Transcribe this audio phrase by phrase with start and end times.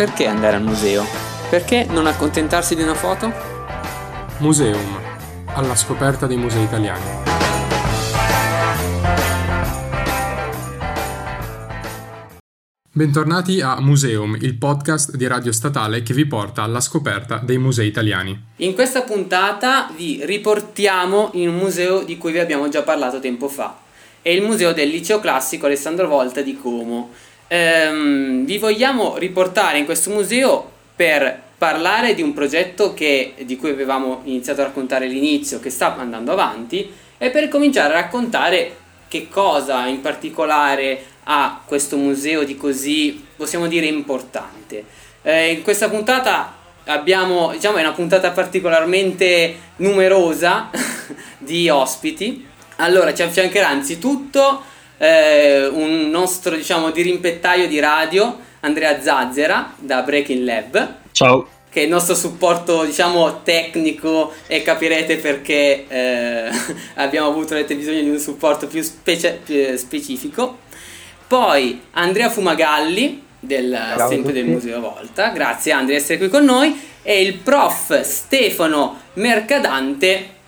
[0.00, 1.04] Perché andare al museo?
[1.50, 3.30] Perché non accontentarsi di una foto?
[4.38, 4.98] Museum,
[5.48, 7.04] alla scoperta dei musei italiani.
[12.90, 17.86] Bentornati a Museum, il podcast di Radio Statale che vi porta alla scoperta dei musei
[17.86, 18.42] italiani.
[18.56, 23.48] In questa puntata vi riportiamo in un museo di cui vi abbiamo già parlato tempo
[23.48, 23.76] fa.
[24.22, 27.10] È il museo del Liceo Classico Alessandro Volta di Como
[27.52, 33.70] ehm, vi vogliamo riportare in questo museo per parlare di un progetto che, di cui
[33.70, 38.76] avevamo iniziato a raccontare all'inizio, che sta andando avanti, e per cominciare a raccontare
[39.08, 44.84] che cosa in particolare ha questo museo di così, possiamo dire, importante.
[45.22, 50.70] Eh, in questa puntata abbiamo, diciamo, è una puntata particolarmente numerosa
[51.36, 52.46] di ospiti.
[52.76, 54.62] Allora, ci affiancherà anzitutto
[55.00, 60.94] eh, un nostro diciamo dirimpettaio di radio, Andrea Zazzera da Breaking Lab.
[61.12, 61.48] Ciao.
[61.70, 66.50] Che è il nostro supporto diciamo tecnico e capirete perché eh,
[66.96, 70.58] abbiamo avuto avete bisogno di un supporto più, specie, più specifico.
[71.26, 76.78] Poi Andrea Fumagalli del, sempre del Museo Volta, grazie Andrea di essere qui con noi,
[77.02, 80.38] e il prof Stefano Mercadante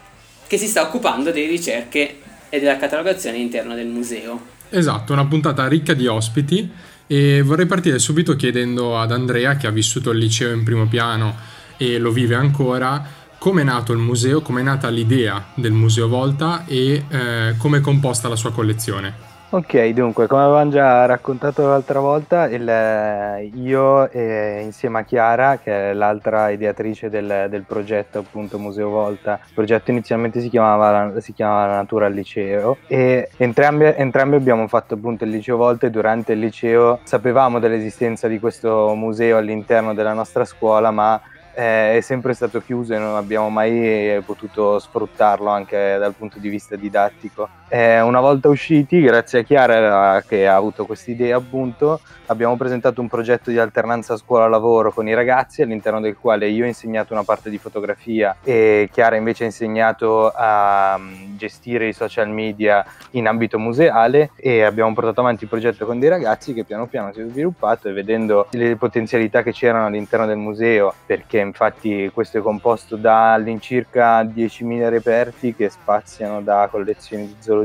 [0.47, 2.17] che si sta occupando delle ricerche
[2.55, 4.39] e della catalogazione all'interno del museo.
[4.69, 6.71] Esatto, una puntata ricca di ospiti
[7.07, 11.35] e vorrei partire subito chiedendo ad Andrea che ha vissuto il liceo in primo piano
[11.79, 16.09] e lo vive ancora come è nato il museo, come è nata l'idea del Museo
[16.09, 19.32] Volta e eh, come è composta la sua collezione.
[19.55, 25.91] Ok, dunque, come avevamo già raccontato l'altra volta, il, io eh, insieme a Chiara, che
[25.91, 31.35] è l'altra ideatrice del, del, progetto appunto Museo Volta, il progetto inizialmente si chiamava, si
[31.35, 35.91] chiamava La Natura al Liceo e entrambi, entrambi abbiamo fatto appunto il Liceo Volta e
[35.91, 41.21] durante il liceo sapevamo dell'esistenza di questo museo all'interno della nostra scuola, ma
[41.53, 46.49] eh, è sempre stato chiuso e non abbiamo mai potuto sfruttarlo anche dal punto di
[46.49, 47.61] vista didattico.
[47.75, 53.01] Eh, una volta usciti, grazie a Chiara che ha avuto questa idea appunto, abbiamo presentato
[53.01, 57.25] un progetto di alternanza scuola-lavoro con i ragazzi all'interno del quale io ho insegnato una
[57.25, 63.27] parte di fotografia e Chiara invece ha insegnato a mm, gestire i social media in
[63.27, 67.21] ambito museale e abbiamo portato avanti il progetto con dei ragazzi che piano piano si
[67.21, 72.41] è sviluppato e vedendo le potenzialità che c'erano all'interno del museo perché infatti questo è
[72.41, 77.62] composto da all'incirca 10.000 reperti che spaziano da collezioni di zoologia,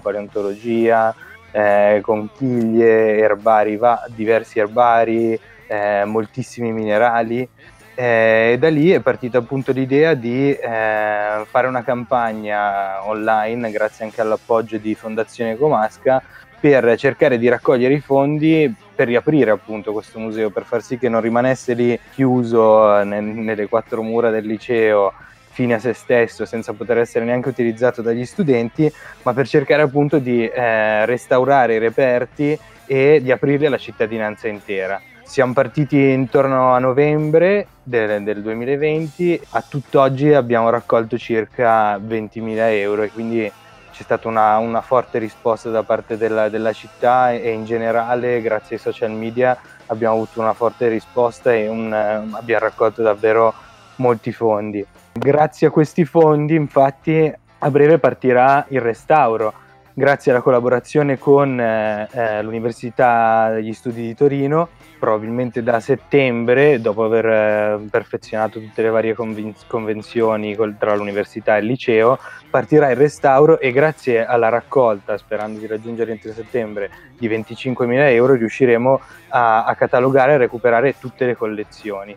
[0.00, 1.14] paleontologia,
[1.50, 7.48] eh, conchiglie, erbari, va- diversi erbari, eh, moltissimi minerali.
[7.94, 14.04] Eh, e da lì è partita appunto l'idea di eh, fare una campagna online, grazie
[14.04, 16.22] anche all'appoggio di Fondazione Comasca,
[16.58, 21.08] per cercare di raccogliere i fondi per riaprire appunto questo museo, per far sì che
[21.08, 25.12] non rimanesse lì chiuso ne- nelle quattro mura del liceo
[25.50, 28.90] fine a se stesso senza poter essere neanche utilizzato dagli studenti,
[29.22, 35.00] ma per cercare appunto di eh, restaurare i reperti e di aprirli alla cittadinanza intera.
[35.22, 43.02] Siamo partiti intorno a novembre del, del 2020, a tutt'oggi abbiamo raccolto circa 20.000 euro
[43.02, 43.52] e quindi
[43.92, 48.76] c'è stata una, una forte risposta da parte della, della, città e in generale grazie
[48.76, 49.56] ai social media
[49.86, 53.54] abbiamo avuto una forte risposta e un, abbiamo raccolto davvero
[53.96, 54.84] molti fondi.
[55.12, 57.32] Grazie a questi fondi infatti
[57.62, 59.52] a breve partirà il restauro
[60.00, 64.68] grazie alla collaborazione con eh, eh, l'Università degli Studi di Torino,
[64.98, 71.56] probabilmente da settembre, dopo aver eh, perfezionato tutte le varie conven- convenzioni col- tra l'università
[71.56, 72.18] e il liceo,
[72.48, 78.34] partirà il restauro e grazie alla raccolta, sperando di raggiungere entro settembre, di 25.000 euro,
[78.34, 82.16] riusciremo a, a catalogare e recuperare tutte le collezioni.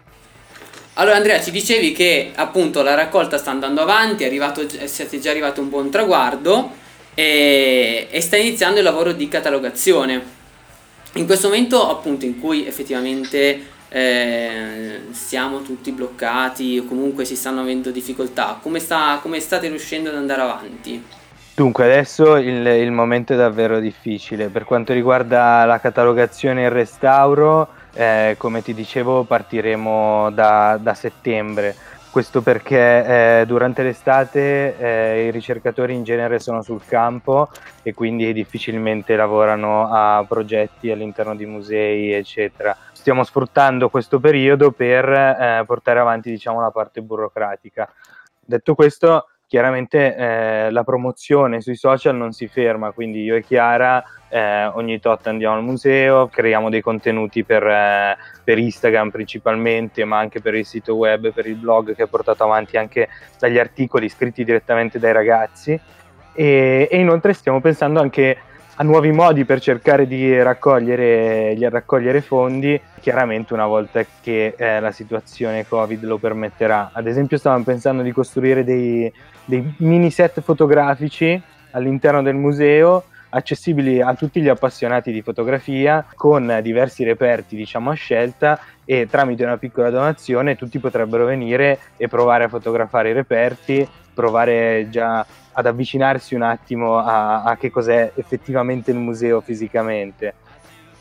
[0.95, 5.59] Allora Andrea, ci dicevi che appunto la raccolta sta andando avanti, arrivato, siete già arrivati
[5.59, 6.71] a un buon traguardo
[7.15, 10.21] e, e sta iniziando il lavoro di catalogazione.
[11.13, 17.61] In questo momento appunto in cui effettivamente eh, siamo tutti bloccati o comunque si stanno
[17.61, 21.03] avendo difficoltà, come, sta, come state riuscendo ad andare avanti?
[21.55, 24.47] Dunque, adesso il, il, momento è davvero difficile.
[24.47, 30.93] Per quanto riguarda la catalogazione e il restauro, eh, come ti dicevo, partiremo da, da
[30.93, 31.75] settembre
[32.13, 37.49] questo perché eh, durante l'estate eh, i ricercatori in genere sono sul campo
[37.81, 42.77] e quindi difficilmente lavorano a progetti all'interno di musei, eccetera.
[42.91, 47.91] Stiamo sfruttando questo periodo per eh, portare avanti diciamo, la parte burocratica.
[48.39, 54.03] Detto questo, chiaramente eh, la promozione sui social non si ferma, quindi io e Chiara
[54.27, 60.17] eh, ogni tot andiamo al museo, creiamo dei contenuti per, eh, per, Instagram principalmente, ma
[60.17, 64.09] anche per il sito web, per il blog che è portato avanti anche dagli articoli
[64.09, 65.79] scritti direttamente dai ragazzi.
[66.33, 68.35] E, e inoltre stiamo pensando anche
[68.75, 74.79] a nuovi modi per cercare di raccogliere, di raccogliere fondi, chiaramente una volta che eh,
[74.79, 76.89] la situazione Covid lo permetterà.
[76.93, 79.11] Ad esempio stavamo pensando di costruire dei,
[79.45, 81.39] dei mini set fotografici
[81.71, 87.95] all'interno del museo accessibili a tutti gli appassionati di fotografia con diversi reperti diciamo a
[87.95, 93.87] scelta e tramite una piccola donazione tutti potrebbero venire e provare a fotografare i reperti,
[94.13, 100.33] provare già ad avvicinarsi un attimo a, a che cos'è effettivamente il museo fisicamente.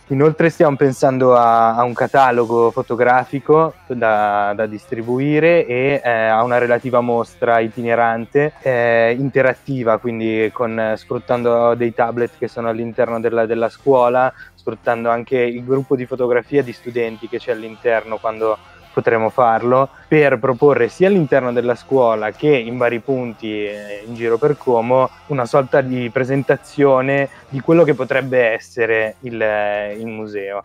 [0.09, 6.59] Inoltre stiamo pensando a, a un catalogo fotografico da, da distribuire e eh, a una
[6.59, 13.71] relativa mostra itinerante, eh, interattiva, quindi con, sfruttando dei tablet che sono all'interno della, della
[13.71, 18.59] scuola, sfruttando anche il gruppo di fotografia di studenti che c'è all'interno quando
[18.93, 24.39] potremo farlo per proporre sia all'interno della scuola che in vari punti eh, in giro
[24.39, 30.63] per Como una sorta di presentazione di quello che potrebbe essere il, eh, il museo.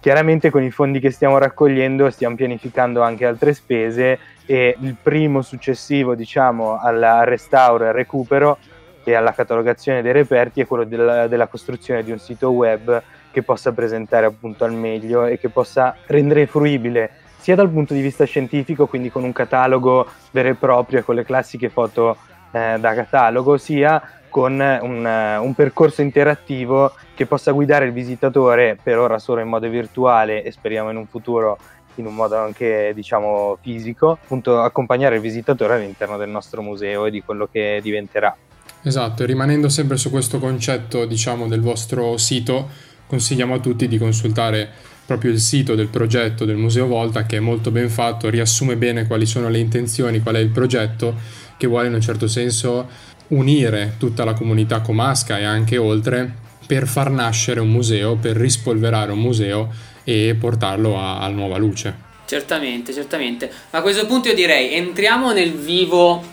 [0.00, 5.42] Chiaramente con i fondi che stiamo raccogliendo stiamo pianificando anche altre spese e il primo
[5.42, 8.58] successivo diciamo al restauro e al recupero
[9.04, 13.00] e alla catalogazione dei reperti è quello della, della costruzione di un sito web
[13.30, 17.10] che possa presentare appunto al meglio e che possa rendere fruibile
[17.42, 21.24] sia dal punto di vista scientifico, quindi con un catalogo vero e proprio con le
[21.24, 22.16] classiche foto
[22.52, 28.96] eh, da catalogo, sia con un, un, percorso interattivo che possa guidare il visitatore per
[28.96, 31.58] ora solo in modo virtuale e speriamo in un futuro
[31.96, 37.10] in un modo anche diciamo fisico, appunto accompagnare il visitatore all'interno del nostro museo e
[37.10, 38.34] di quello che diventerà.
[38.82, 42.68] Esatto, e rimanendo sempre su questo concetto diciamo del vostro sito,
[43.08, 47.40] consigliamo a tutti di consultare proprio il sito del progetto del Museo Volta che è
[47.40, 51.14] molto ben fatto, riassume bene quali sono le intenzioni, qual è il progetto
[51.58, 52.88] che vuole in un certo senso
[53.28, 56.34] unire tutta la comunità comasca e anche oltre
[56.66, 59.70] per far nascere un museo, per rispolverare un museo
[60.02, 61.94] e portarlo a, a nuova luce.
[62.24, 63.50] Certamente, certamente.
[63.70, 66.24] A questo punto io direi entriamo nel vivo,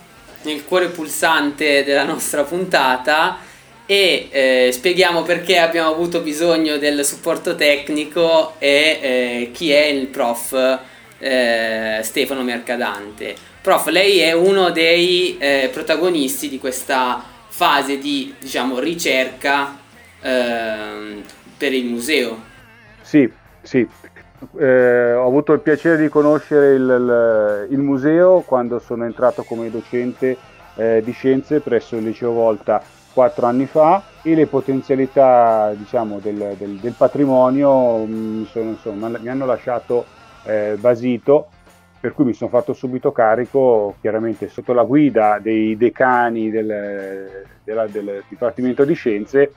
[0.43, 3.39] nel cuore pulsante della nostra puntata
[3.91, 10.05] e eh, spieghiamo perché abbiamo avuto bisogno del supporto tecnico e eh, chi è il
[10.05, 10.79] prof
[11.17, 13.33] eh, Stefano Mercadante.
[13.59, 19.75] Prof, lei è uno dei eh, protagonisti di questa fase di diciamo, ricerca
[20.21, 21.23] ehm,
[21.57, 22.39] per il museo.
[23.01, 23.27] Sì,
[23.63, 23.87] sì.
[24.59, 26.81] Eh, ho avuto il piacere di conoscere il,
[27.67, 30.37] il, il museo quando sono entrato come docente
[30.75, 36.55] eh, di scienze presso il Liceo Volta quattro anni fa e le potenzialità diciamo, del,
[36.57, 40.05] del, del, patrimonio mi, mm, sono, insomma, mi hanno lasciato
[40.45, 41.49] eh, basito
[41.99, 47.87] per cui mi sono fatto subito carico, chiaramente sotto la guida dei decani del, della,
[47.87, 49.51] del Dipartimento di Scienze,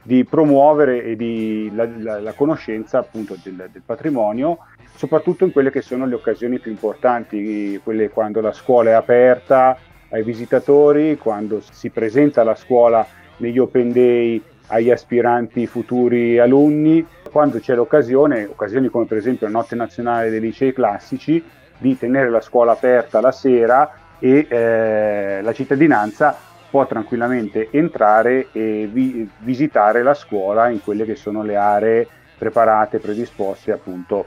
[0.00, 4.60] di promuovere e di, la, la, la, conoscenza appunto del, del, patrimonio,
[4.94, 9.76] soprattutto in quelle che sono le occasioni più importanti, quelle quando la scuola è aperta,
[10.14, 13.04] ai visitatori, quando si presenta la scuola
[13.38, 19.52] negli open day agli aspiranti futuri alunni, quando c'è l'occasione, occasioni come per esempio la
[19.52, 21.42] Notte Nazionale dei Licei Classici,
[21.76, 23.90] di tenere la scuola aperta la sera
[24.20, 26.36] e eh, la cittadinanza
[26.70, 32.06] può tranquillamente entrare e vi- visitare la scuola in quelle che sono le aree
[32.38, 34.24] preparate, predisposte appunto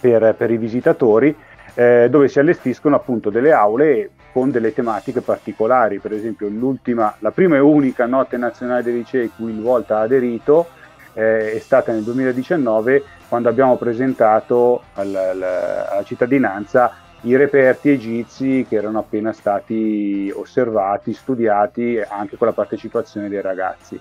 [0.00, 1.34] per, per i visitatori,
[1.74, 7.30] eh, dove si allestiscono appunto delle aule con delle tematiche particolari, per esempio l'ultima, la
[7.30, 10.68] prima e unica notte nazionale dei licei cui il Volta ha aderito
[11.14, 16.92] eh, è stata nel 2019 quando abbiamo presentato al, al, alla cittadinanza
[17.22, 24.00] i reperti egizi che erano appena stati osservati, studiati anche con la partecipazione dei ragazzi.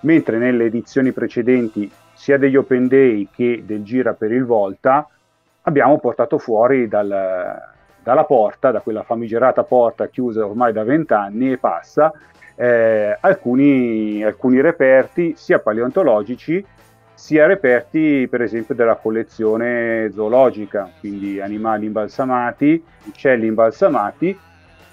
[0.00, 5.08] Mentre nelle edizioni precedenti sia degli Open Day che del Gira per il Volta
[5.62, 7.71] abbiamo portato fuori dal,
[8.02, 12.12] dalla porta, da quella famigerata porta chiusa ormai da vent'anni e passa,
[12.54, 16.64] eh, alcuni, alcuni reperti sia paleontologici
[17.14, 24.36] sia reperti per esempio della collezione zoologica, quindi animali imbalsamati, uccelli imbalsamati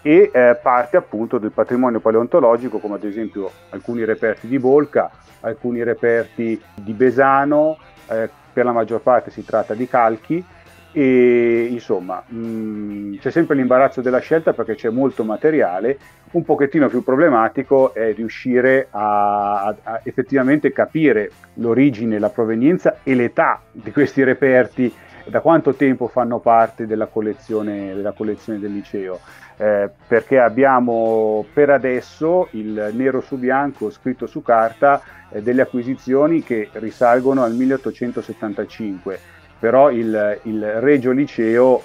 [0.04, 5.82] e eh, parte appunto del patrimonio paleontologico come ad esempio alcuni reperti di Bolca, alcuni
[5.82, 7.78] reperti di Besano,
[8.10, 10.46] eh, per la maggior parte si tratta di calchi
[10.92, 15.98] e insomma mh, mm, c'è sempre l'imbarazzo della scelta perché c'è molto materiale,
[16.32, 23.62] un pochettino più problematico è riuscire a, a, effettivamente capire l'origine, la provenienza e l'età
[23.72, 24.92] di questi reperti,
[25.26, 29.20] da quanto tempo fanno parte della collezione, della collezione del liceo.
[29.58, 36.42] Eh, perché abbiamo per adesso il nero su bianco scritto su carta eh, delle acquisizioni
[36.42, 39.20] che risalgono al 1875
[39.60, 41.84] però il, il Regio Liceo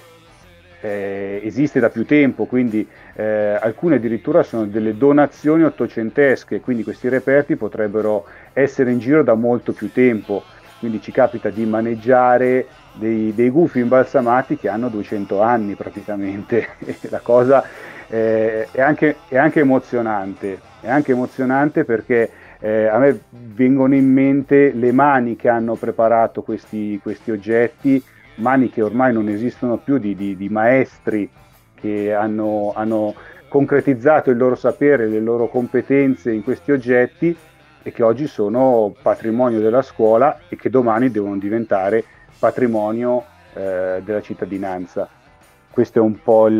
[0.81, 7.09] eh, esiste da più tempo, quindi eh, alcune addirittura sono delle donazioni ottocentesche, quindi questi
[7.09, 10.43] reperti potrebbero essere in giro da molto più tempo,
[10.79, 16.67] quindi ci capita di maneggiare dei, dei gufi imbalsamati che hanno 200 anni praticamente,
[17.09, 17.63] la cosa
[18.07, 22.29] eh, è, anche, è anche emozionante, è anche emozionante perché
[22.65, 28.01] eh, a me vengono in mente le mani che hanno preparato questi, questi oggetti,
[28.37, 31.29] mani che ormai non esistono più, di, di, di maestri
[31.75, 33.13] che hanno, hanno,
[33.47, 37.37] concretizzato il loro sapere, le loro competenze in questi oggetti
[37.83, 42.03] e che oggi sono patrimonio della scuola e che domani devono diventare
[42.39, 45.07] patrimonio eh, della cittadinanza.
[45.69, 46.55] Questo è un po' il,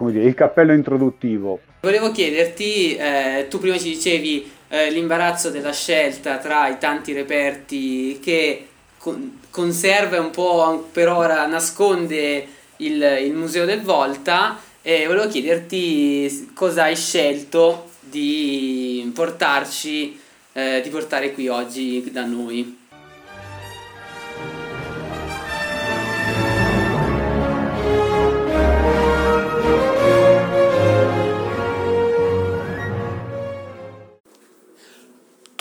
[0.00, 1.60] il, dire, il cappello introduttivo.
[1.82, 8.18] Volevo chiederti, eh, tu prima ci dicevi eh, l'imbarazzo della scelta tra i tanti reperti
[8.22, 15.28] che con- conserva un po' per ora nasconde il, il Museo del Volta e volevo
[15.28, 20.18] chiederti cosa hai scelto di portarci,
[20.54, 22.81] eh, di portare qui oggi da noi.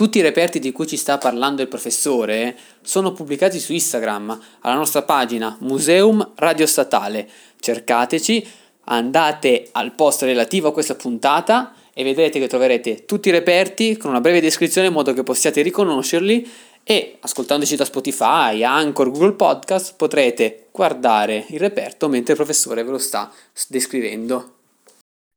[0.02, 4.74] Tutti i reperti di cui ci sta parlando il professore sono pubblicati su Instagram, alla
[4.74, 7.30] nostra pagina Museum Radio Statale.
[7.60, 8.48] Cercateci,
[8.86, 14.10] andate al post relativo a questa puntata e vedrete che troverete tutti i reperti con
[14.10, 16.50] una breve descrizione in modo che possiate riconoscerli
[16.82, 22.90] e ascoltandoci da Spotify, Anchor, Google Podcast potrete guardare il reperto mentre il professore ve
[22.90, 23.32] lo sta
[23.70, 24.56] descrivendo.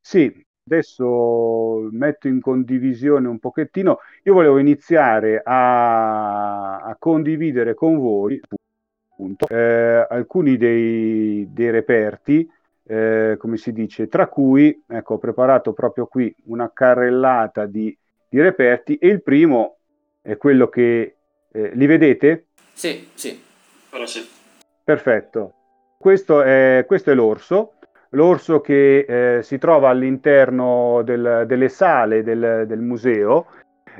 [0.01, 3.99] Sì, adesso metto in condivisione un pochettino.
[4.27, 8.41] Io volevo iniziare a, a condividere con voi
[9.11, 12.49] appunto, eh, alcuni dei, dei reperti,
[12.87, 17.95] eh, come si dice, tra cui ecco, ho preparato proprio qui una carrellata di,
[18.27, 19.77] di reperti e il primo
[20.23, 21.15] è quello che
[21.51, 22.47] eh, li vedete?
[22.73, 23.39] Sì, sì.
[23.91, 24.27] Ora sì.
[24.83, 25.53] Perfetto.
[25.99, 27.73] Questo è, questo è l'orso
[28.09, 33.47] l'orso che eh, si trova all'interno del, delle sale del, del museo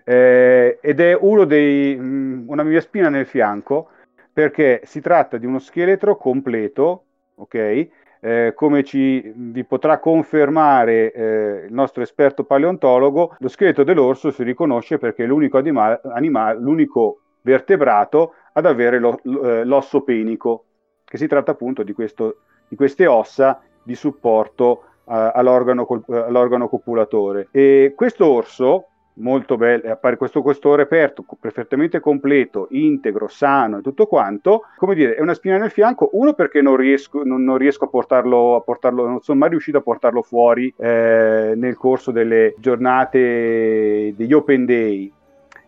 [0.03, 3.89] eh, ed è dei, mm, una mia spina nel fianco
[4.31, 7.87] perché si tratta di uno scheletro completo, ok?
[8.19, 14.43] Eh, come ci vi potrà confermare eh, il nostro esperto paleontologo, lo scheletro dell'orso si
[14.43, 20.65] riconosce perché è l'unico, anima- anima- l'unico vertebrato ad avere lo, eh, l'osso penico,
[21.05, 26.67] che si tratta appunto di, questo, di queste ossa di supporto uh, all'organo, uh, all'organo,
[26.67, 27.47] copulatore.
[27.51, 34.07] E questo orso, molto bello, appare questo, questo reperto perfettamente completo, integro, sano e tutto
[34.07, 37.85] quanto, come dire, è una spina nel fianco, uno perché non riesco, non, non riesco
[37.85, 42.55] a, portarlo, a portarlo, non sono mai riuscito a portarlo fuori eh, nel corso delle
[42.57, 45.11] giornate degli Open Day,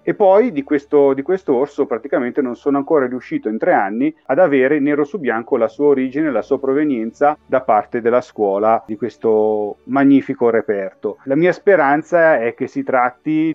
[0.07, 4.15] e poi di questo, di questo, orso praticamente non sono ancora riuscito in tre anni
[4.27, 8.81] ad avere nero su bianco la sua origine, la sua provenienza da parte della scuola
[8.87, 11.17] di questo magnifico reperto.
[11.25, 13.53] La mia speranza è che si tratti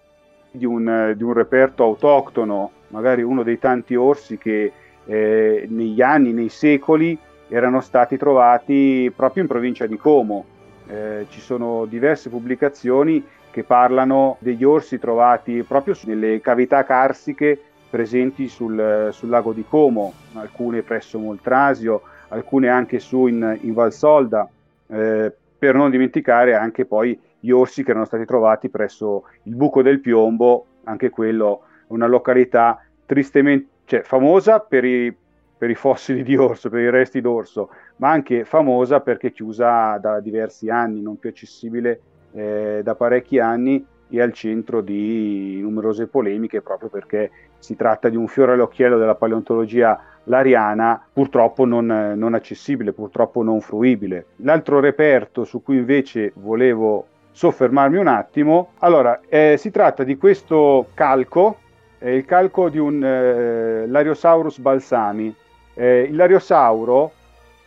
[0.50, 4.72] di un, di un reperto autoctono, magari uno dei tanti orsi che
[5.06, 7.18] eh, negli anni, nei secoli
[7.48, 10.44] erano stati trovati proprio in provincia di Como.
[10.86, 18.48] Eh, ci sono diverse pubblicazioni che parlano degli orsi trovati proprio nelle cavità carsiche presenti
[18.48, 24.48] sul, sul lago di Como, alcune presso Moltrasio, alcune anche su in, in Valsolda,
[24.88, 29.82] eh, per non dimenticare anche poi gli orsi che erano stati trovati presso il Buco
[29.82, 35.14] del Piombo, anche quello una località tristemente cioè, famosa per i,
[35.58, 40.18] per i fossili di orso, per i resti d'orso, ma anche famosa perché chiusa da
[40.20, 42.00] diversi anni, non più accessibile
[42.32, 48.16] eh, da parecchi anni e al centro di numerose polemiche proprio perché si tratta di
[48.16, 51.86] un fiore all'occhiello della paleontologia lariana purtroppo non,
[52.16, 54.26] non accessibile, purtroppo non fruibile.
[54.36, 60.88] L'altro reperto su cui invece volevo soffermarmi un attimo, allora eh, si tratta di questo
[60.94, 61.58] calco,
[61.98, 65.34] eh, il calco di un eh, Lariosaurus balsami.
[65.74, 67.12] Eh, il Lariosauro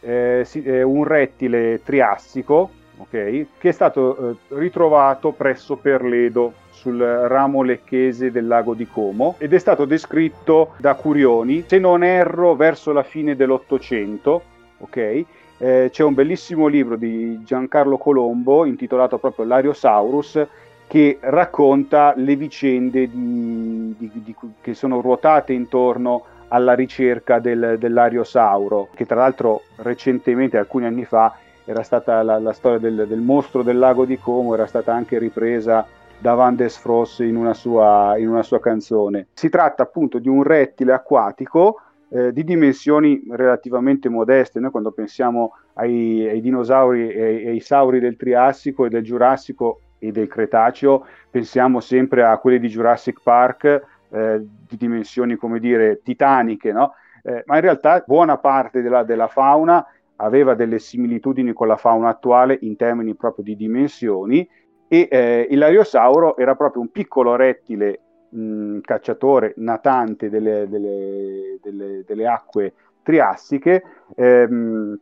[0.01, 7.63] eh, è un rettile triassico okay, che è stato eh, ritrovato presso Perledo sul ramo
[7.63, 12.91] lecchese del lago di Como ed è stato descritto da Curioni, se non erro, verso
[12.91, 14.41] la fine dell'Ottocento.
[14.77, 15.25] Okay?
[15.57, 20.45] Eh, c'è un bellissimo libro di Giancarlo Colombo intitolato proprio L'Ariosaurus
[20.87, 28.89] che racconta le vicende di, di, di, che sono ruotate intorno alla ricerca del, dell'Ariosauro,
[28.93, 31.35] che tra l'altro recentemente, alcuni anni fa,
[31.65, 35.17] era stata la, la storia del, del, mostro del lago di Como, era stata anche
[35.17, 35.85] ripresa
[36.17, 39.27] da Van des Fross in una sua, in una sua canzone.
[39.33, 44.59] Si tratta appunto di un rettile acquatico eh, di dimensioni relativamente modeste.
[44.59, 49.81] Noi quando pensiamo ai, ai dinosauri e ai, ai, sauri del Triassico e del Giurassico
[49.97, 56.01] e del Cretaceo, pensiamo sempre a quelli di Jurassic Park eh, di dimensioni, come dire,
[56.03, 56.93] titaniche, no?
[57.23, 59.85] eh, ma in realtà buona parte della, della fauna
[60.17, 64.47] aveva delle similitudini con la fauna attuale in termini proprio di dimensioni
[64.87, 72.03] e eh, il lariosauro era proprio un piccolo rettile mh, cacciatore natante delle, delle, delle,
[72.05, 73.83] delle acque triassiche.
[74.15, 74.99] Ehm,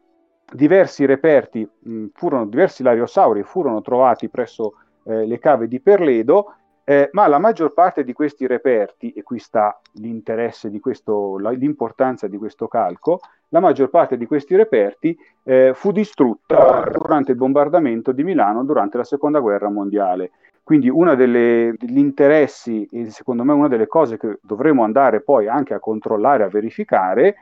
[0.52, 4.74] diversi reperti mh, furono, diversi lariosauri furono trovati presso
[5.06, 9.40] eh, le cave di Perledo eh, ma la maggior parte di questi reperti, e qui
[9.40, 15.72] sta l'interesse di questo, l'importanza di questo calco, la maggior parte di questi reperti eh,
[15.74, 20.32] fu distrutta durante il bombardamento di Milano durante la seconda guerra mondiale.
[20.64, 25.74] Quindi uno degli interessi e secondo me una delle cose che dovremo andare poi anche
[25.74, 27.36] a controllare, a verificare,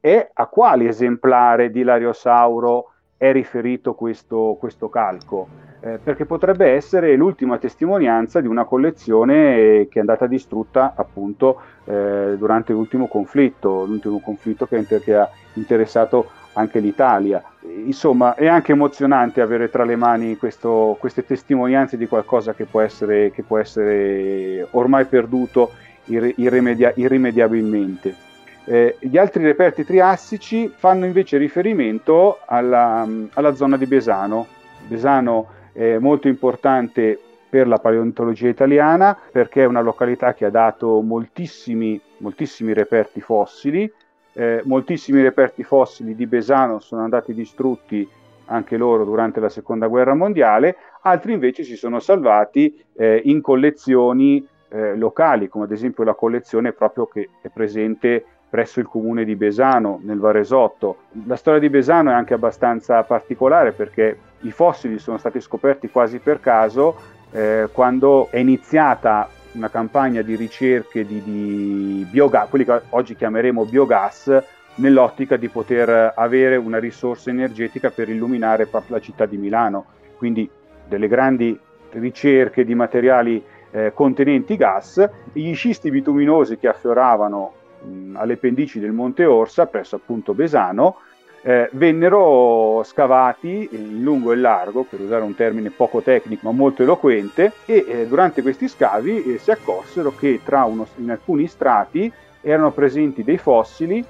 [0.00, 7.14] è a quali esemplare di Lariosauro è riferito questo, questo calco eh, perché potrebbe essere
[7.14, 14.20] l'ultima testimonianza di una collezione che è andata distrutta appunto eh, durante l'ultimo conflitto, l'ultimo
[14.20, 17.42] conflitto che, inter- che, ha interessato anche l'Italia.
[17.84, 22.80] Insomma, è anche emozionante avere tra le mani questo, queste testimonianze di qualcosa che può
[22.80, 25.70] essere, che può essere ormai perduto
[26.06, 28.26] irre- irrimedia- irrimediabilmente.
[28.64, 34.46] Eh, gli altri reperti triassici fanno invece riferimento alla, alla zona di Besano.
[34.86, 37.16] Besano eh, molto importante
[37.48, 43.90] per la paleontologia italiana perché è una località che ha dato moltissimi, moltissimi reperti fossili.
[44.32, 48.06] Eh, moltissimi reperti fossili di Besano sono andati distrutti
[48.46, 54.44] anche loro durante la seconda guerra mondiale, altri invece si sono salvati eh, in collezioni
[54.68, 59.36] eh, locali, come ad esempio la collezione proprio che è presente presso il comune di
[59.36, 60.96] Besano, nel Varesotto.
[61.26, 66.18] La storia di Besano è anche abbastanza particolare perché i fossili sono stati scoperti quasi
[66.18, 66.96] per caso
[67.30, 73.64] eh, quando è iniziata una campagna di ricerche di, di biogas, quelli che oggi chiameremo
[73.64, 74.42] biogas,
[74.76, 79.86] nell'ottica di poter avere una risorsa energetica per illuminare proprio la città di Milano.
[80.16, 80.48] Quindi
[80.86, 81.58] delle grandi
[81.90, 88.92] ricerche di materiali eh, contenenti gas, gli scisti bituminosi che affioravano mh, alle pendici del
[88.92, 90.98] Monte Orsa, presso appunto Besano,
[91.42, 96.82] eh, vennero scavati in lungo e largo, per usare un termine poco tecnico ma molto
[96.82, 102.70] eloquente, e eh, durante questi scavi eh, si accorsero che uno, in alcuni strati erano
[102.70, 104.04] presenti dei fossili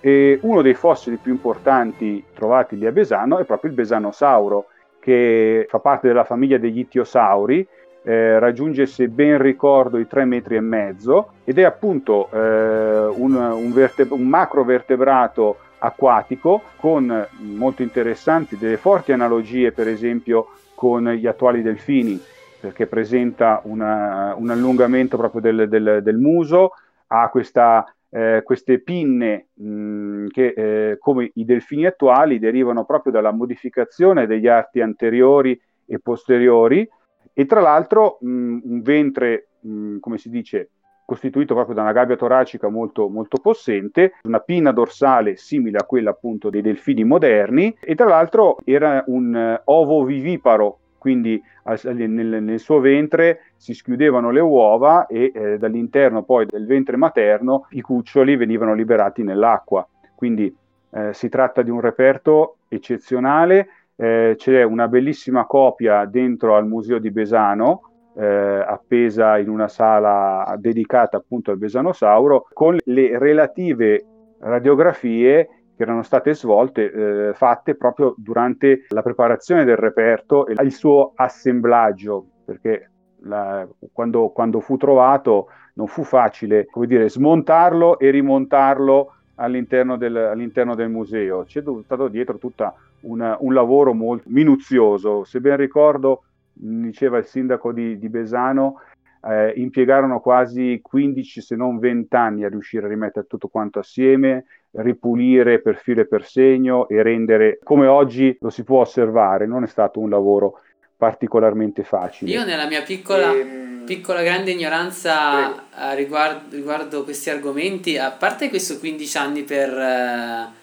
[0.00, 4.66] e uno dei fossili più importanti trovati lì a Besano è proprio il Besanosauro,
[4.98, 7.66] che fa parte della famiglia degli ittiosauri,
[8.04, 13.34] eh, raggiunge, se ben ricordo, i 3 metri e mezzo ed è appunto eh, un,
[13.34, 21.26] un, verte- un macrovertebrato acquatico con molto interessanti delle forti analogie per esempio con gli
[21.26, 22.20] attuali delfini
[22.62, 26.74] perché presenta una, un allungamento proprio del, del, del muso,
[27.08, 33.32] ha questa, eh, queste pinne mh, che eh, come i delfini attuali derivano proprio dalla
[33.32, 36.88] modificazione degli arti anteriori e posteriori.
[37.32, 40.68] E tra l'altro mh, un ventre, mh, come si dice,
[41.04, 46.10] costituito proprio da una gabbia toracica molto, molto possente, una pinna dorsale simile a quella
[46.10, 52.58] appunto dei delfini moderni e tra l'altro era un uh, ovo viviparo, quindi nel, nel,
[52.58, 58.36] suo ventre si schiudevano le uova e eh, dall'interno poi del ventre materno i cuccioli
[58.36, 59.86] venivano liberati nell'acqua.
[60.14, 60.54] Quindi
[60.90, 66.98] eh, si tratta di un reperto eccezionale, eh, c'è una bellissima copia dentro al museo
[66.98, 74.04] di Besano eh, appesa in una sala dedicata appunto al Besanosauro con le relative
[74.38, 80.72] radiografie che erano state svolte, eh, fatte proprio durante la preparazione del reperto e il
[80.72, 82.90] suo assemblaggio, perché
[83.22, 90.74] la, quando, quando, fu trovato non fu facile dire, smontarlo e rimontarlo all'interno del, all'interno
[90.74, 91.44] del museo.
[91.44, 95.24] C'è stato dietro tutto un lavoro molto minuzioso.
[95.24, 98.80] Se ben ricordo, diceva il sindaco di, di Besano,
[99.24, 104.44] eh, impiegarono quasi 15 se non 20 anni a riuscire a rimettere tutto quanto assieme,
[104.72, 109.46] ripulire per filo e per segno e rendere come oggi lo si può osservare.
[109.46, 110.60] Non è stato un lavoro
[110.96, 112.30] particolarmente facile.
[112.30, 113.84] Io nella mia piccola, ehm...
[113.84, 120.60] piccola grande ignoranza riguardo, riguardo, questi argomenti, a parte questo 15 anni per uh,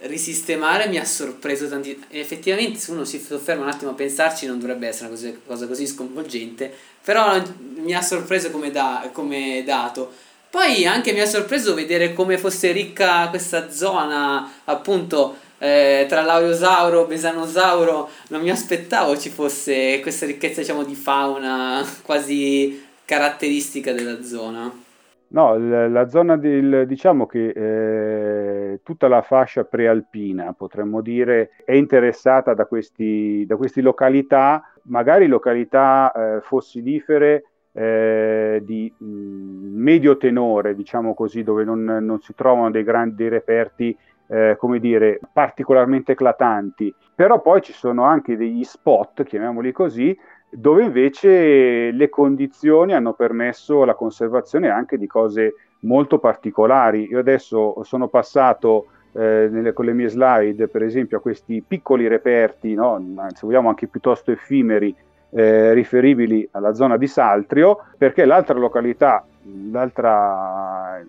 [0.00, 2.04] risistemare mi ha sorpreso tantissimo.
[2.10, 5.86] Effettivamente se uno si sofferma un attimo a pensarci non dovrebbe essere una cosa, così
[5.86, 7.40] sconvolgente, però
[7.76, 10.12] mi ha sorpreso come, da, come dato.
[10.50, 17.04] Poi anche mi ha sorpreso vedere come fosse ricca questa zona, appunto, eh, tra Lauriosauro
[17.04, 18.10] Besanosauro.
[18.28, 24.84] Non mi aspettavo ci fosse questa ricchezza, diciamo, di fauna quasi caratteristica della zona.
[25.28, 32.54] No, la, zona del, diciamo che eh, tutta la fascia prealpina, potremmo dire, è interessata
[32.54, 40.76] da questi, da queste località, magari località eh, fossilifere eh, di mh, mm, medio tenore,
[40.76, 43.96] diciamo così, dove non, non si trovano dei grandi reperti,
[44.28, 46.94] eh, come dire, particolarmente eclatanti.
[47.14, 50.16] Però poi ci sono anche degli spot, chiamiamoli così,
[50.58, 57.08] dove invece le condizioni hanno permesso la conservazione anche di cose molto particolari.
[57.10, 62.08] Io adesso sono passato eh, nelle, con le mie slide, per esempio, a questi piccoli
[62.08, 62.98] reperti, no?
[63.34, 64.94] se vogliamo anche piuttosto effimeri,
[65.28, 69.26] eh, riferibili alla zona di Saltrio, perché l'altra località,
[69.70, 71.04] l'altra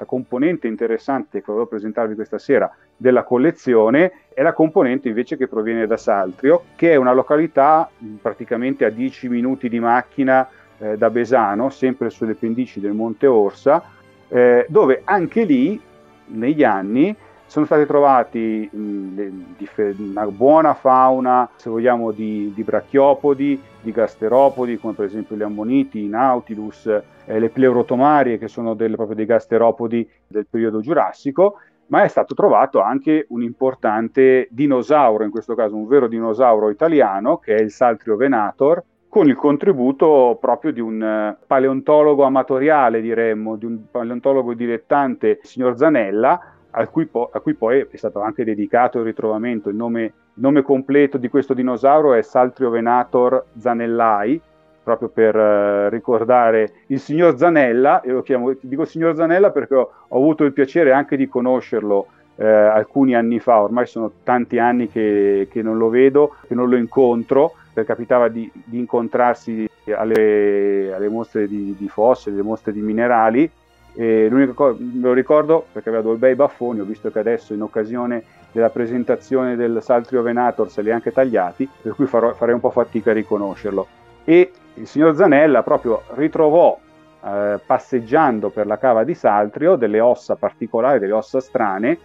[0.00, 5.48] l'altra componente interessante che volevo presentarvi questa sera della collezione è la componente invece che
[5.48, 7.88] proviene da Saltrio, che è una località
[8.20, 13.82] praticamente a 10 minuti di macchina eh, da Besano, sempre sulle pendici del Monte Orsa,
[14.28, 15.80] eh, dove anche lì
[16.26, 17.14] negli anni
[17.50, 25.06] sono stati trovati una buona fauna, se vogliamo, di, di, brachiopodi, di gasteropodi, come per
[25.06, 30.46] esempio gli ammoniti, i nautilus, eh, le pleurotomarie, che sono delle, proprio dei gasteropodi del
[30.48, 31.56] periodo giurassico,
[31.88, 37.38] ma è stato trovato anche un importante dinosauro, in questo caso un vero dinosauro italiano,
[37.38, 43.56] che è il Saltrio venator, con il contributo proprio di un eh, paleontologo amatoriale, diremmo,
[43.56, 48.20] di un paleontologo dilettante, il signor Zanella, a cui, po- a cui, poi è stato
[48.20, 49.68] anche dedicato il ritrovamento.
[49.68, 54.40] Il nome, il nome completo di questo dinosauro è Saltriovenator zanellai,
[54.82, 59.90] proprio per uh, ricordare il signor Zanella, io lo chiamo, dico signor Zanella perché ho,
[60.08, 62.06] ho avuto il piacere anche di conoscerlo
[62.36, 66.70] eh, alcuni anni fa, ormai sono tanti anni che, che, non lo vedo, che non
[66.70, 72.72] lo incontro, perché capitava di, di incontrarsi alle, alle mostre di, di fossili, alle mostre
[72.72, 73.50] di minerali,
[73.94, 77.62] e l'unica cosa, lo ricordo perché aveva due bei baffoni, ho visto che adesso in
[77.62, 78.22] occasione
[78.52, 82.60] della presentazione del Saltrio Venator se li ha anche tagliati, per cui farò, farei un
[82.60, 83.86] po' fatica a riconoscerlo.
[84.24, 86.78] E il signor Zanella proprio ritrovò,
[87.24, 91.98] eh, passeggiando per la cava di Saltrio, delle ossa particolari, delle ossa strane,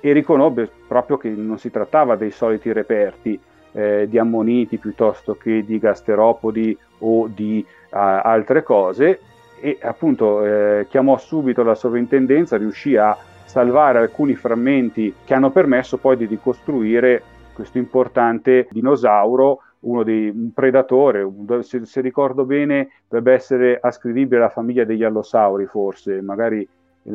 [0.00, 3.38] e riconobbe proprio che non si trattava dei soliti reperti
[3.72, 9.20] eh, di ammoniti piuttosto che di gasteropodi o di uh, altre cose,
[9.64, 15.98] e appunto eh, chiamò subito la sovrintendenza, riuscì a salvare alcuni frammenti che hanno permesso
[15.98, 17.22] poi di ricostruire
[17.52, 21.28] questo importante dinosauro, uno dei, un predatore,
[21.60, 26.66] se, se, ricordo bene dovrebbe essere ascrivibile alla famiglia degli allosauri forse, magari
[27.04, 27.10] eh,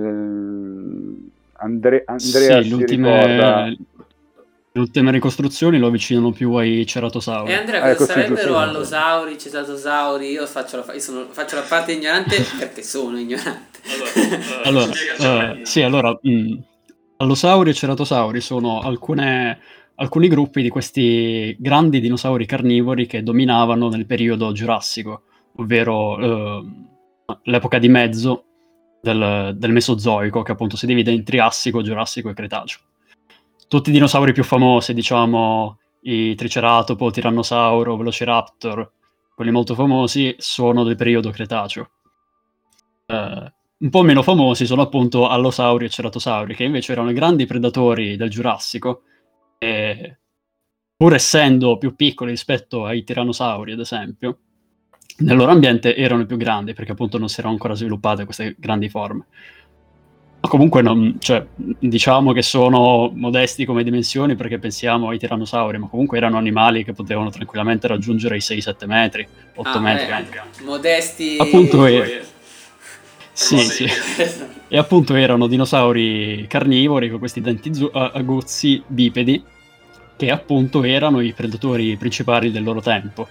[1.60, 3.76] Andre, Andrea sì, si ricorda...
[4.78, 7.52] Le ultime ricostruzioni lo avvicinano più ai ceratosauri.
[7.52, 10.30] E Andrea, cosa ecco, sarebbero allosauri, cetatosauri?
[10.30, 13.80] Io faccio la, io sono, faccio la parte ignorante perché sono ignorante.
[14.66, 16.58] Allora, allora uh, sì, allora, mh, mm,
[17.18, 19.60] allosauri e ceratosauri sono alcune,
[19.96, 25.24] alcuni gruppi di questi grandi dinosauri carnivori che dominavano nel periodo giurassico,
[25.56, 26.86] ovvero uh,
[27.46, 28.44] l'epoca di mezzo
[29.02, 32.82] del, del Mesozoico, che appunto si divide in Triassico, Giurassico e Cretaceo
[33.68, 38.92] tutti i dinosauri più famosi, diciamo i Triceratopo, Tirannosauro, Velociraptor,
[39.36, 41.90] quelli molto famosi, sono del periodo Cretaceo.
[43.06, 47.46] Eh, un po' meno famosi sono appunto Allosauri e Ceratosauri, che invece erano i grandi
[47.46, 49.04] predatori del Giurassico,
[49.60, 50.18] e
[50.96, 54.40] pur essendo più piccoli rispetto ai tirannosauri, ad esempio,
[55.20, 58.56] nel loro ambiente erano i più grandi, perché appunto non si erano ancora sviluppate queste
[58.58, 59.28] grandi forme.
[60.40, 66.18] Comunque, non, cioè, diciamo che sono modesti come dimensioni perché pensiamo ai tirannosauri, ma comunque
[66.18, 70.42] erano animali che potevano tranquillamente raggiungere i 6-7 metri, 8 ah, metri eh, anche.
[70.64, 71.38] Modesti.
[71.40, 72.22] Appunto, eh,
[73.34, 73.86] Sì, sì.
[74.70, 79.44] e appunto erano dinosauri carnivori con questi denti zu- aguzzi bipedi
[80.18, 83.28] che appunto erano i predatori principali del loro tempo.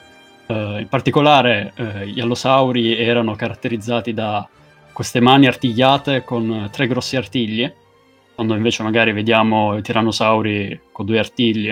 [0.46, 4.48] Uh, in particolare uh, gli allosauri erano caratterizzati da
[4.96, 7.70] queste mani artigliate con tre grossi artigli,
[8.34, 11.68] quando invece magari vediamo i tirannosauri con due artigli.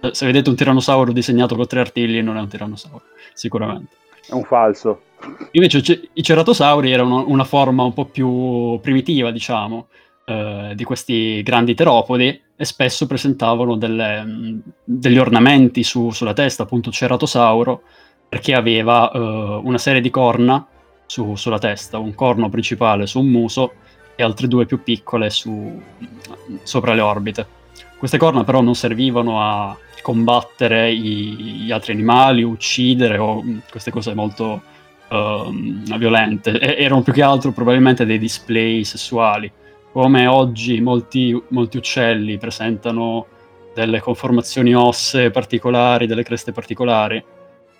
[0.00, 3.02] Uh, se vedete un tirannosauro disegnato con tre artigli non è un tirannosauro,
[3.34, 3.96] sicuramente.
[4.28, 5.00] È un falso.
[5.50, 9.88] Invece c- i ceratosauri erano una forma un po' più primitiva, diciamo,
[10.74, 17.82] di questi grandi teropodi e spesso presentavano delle, degli ornamenti su, sulla testa, appunto Ceratosauro,
[18.28, 20.64] perché aveva uh, una serie di corna
[21.12, 23.74] su, sulla testa, un corno principale su un muso
[24.16, 25.78] e altre due più piccole su,
[26.62, 27.46] sopra le orbite.
[27.98, 33.90] Queste corna però non servivano a combattere i, gli altri animali, uccidere o mm, queste
[33.90, 34.62] cose molto
[35.10, 35.52] uh,
[35.98, 39.52] violente, e, erano più che altro probabilmente dei display sessuali
[39.92, 43.26] come oggi molti, molti uccelli presentano
[43.74, 47.22] delle conformazioni ossee particolari, delle creste particolari,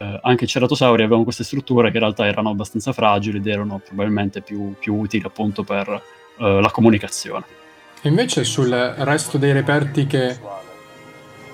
[0.03, 3.81] eh, anche i ceratosauri avevano queste strutture che in realtà erano abbastanza fragili ed erano
[3.85, 5.89] probabilmente più, più utili appunto per
[6.39, 7.45] eh, la comunicazione.
[8.03, 10.37] Invece sul resto dei reperti che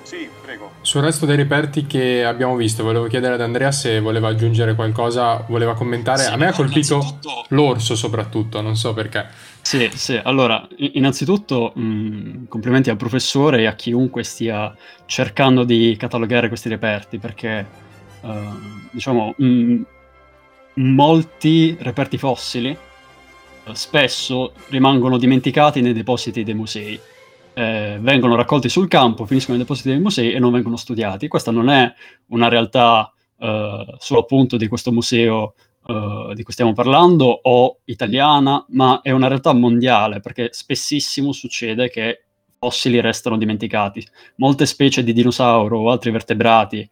[0.09, 0.73] sì, prego.
[0.81, 5.45] Sul resto dei reperti che abbiamo visto, volevo chiedere ad Andrea se voleva aggiungere qualcosa,
[5.47, 6.23] voleva commentare.
[6.23, 7.45] Sì, A me ha colpito innanzitutto...
[7.49, 9.27] l'orso soprattutto, non so perché.
[9.61, 16.49] Sì, sì, allora, innanzitutto mh, complimenti al professore e a chiunque stia cercando di catalogare
[16.49, 17.67] questi reperti, perché
[18.21, 18.31] uh,
[18.91, 19.81] diciamo mh,
[20.75, 22.77] molti reperti fossili
[23.65, 27.01] uh, spesso rimangono dimenticati nei depositi dei musei
[27.59, 31.27] eh, vengono raccolti sul campo, finiscono nei depositi dei musei e non vengono studiati.
[31.27, 31.93] Questa non è
[32.27, 35.55] una realtà eh, solo appunto di questo museo
[35.85, 41.91] eh, di cui stiamo parlando o italiana, ma è una realtà mondiale perché spessissimo succede
[41.91, 42.23] che
[42.61, 44.07] fossili restano dimenticati.
[44.37, 46.89] Molte specie di dinosauro o altri vertebrati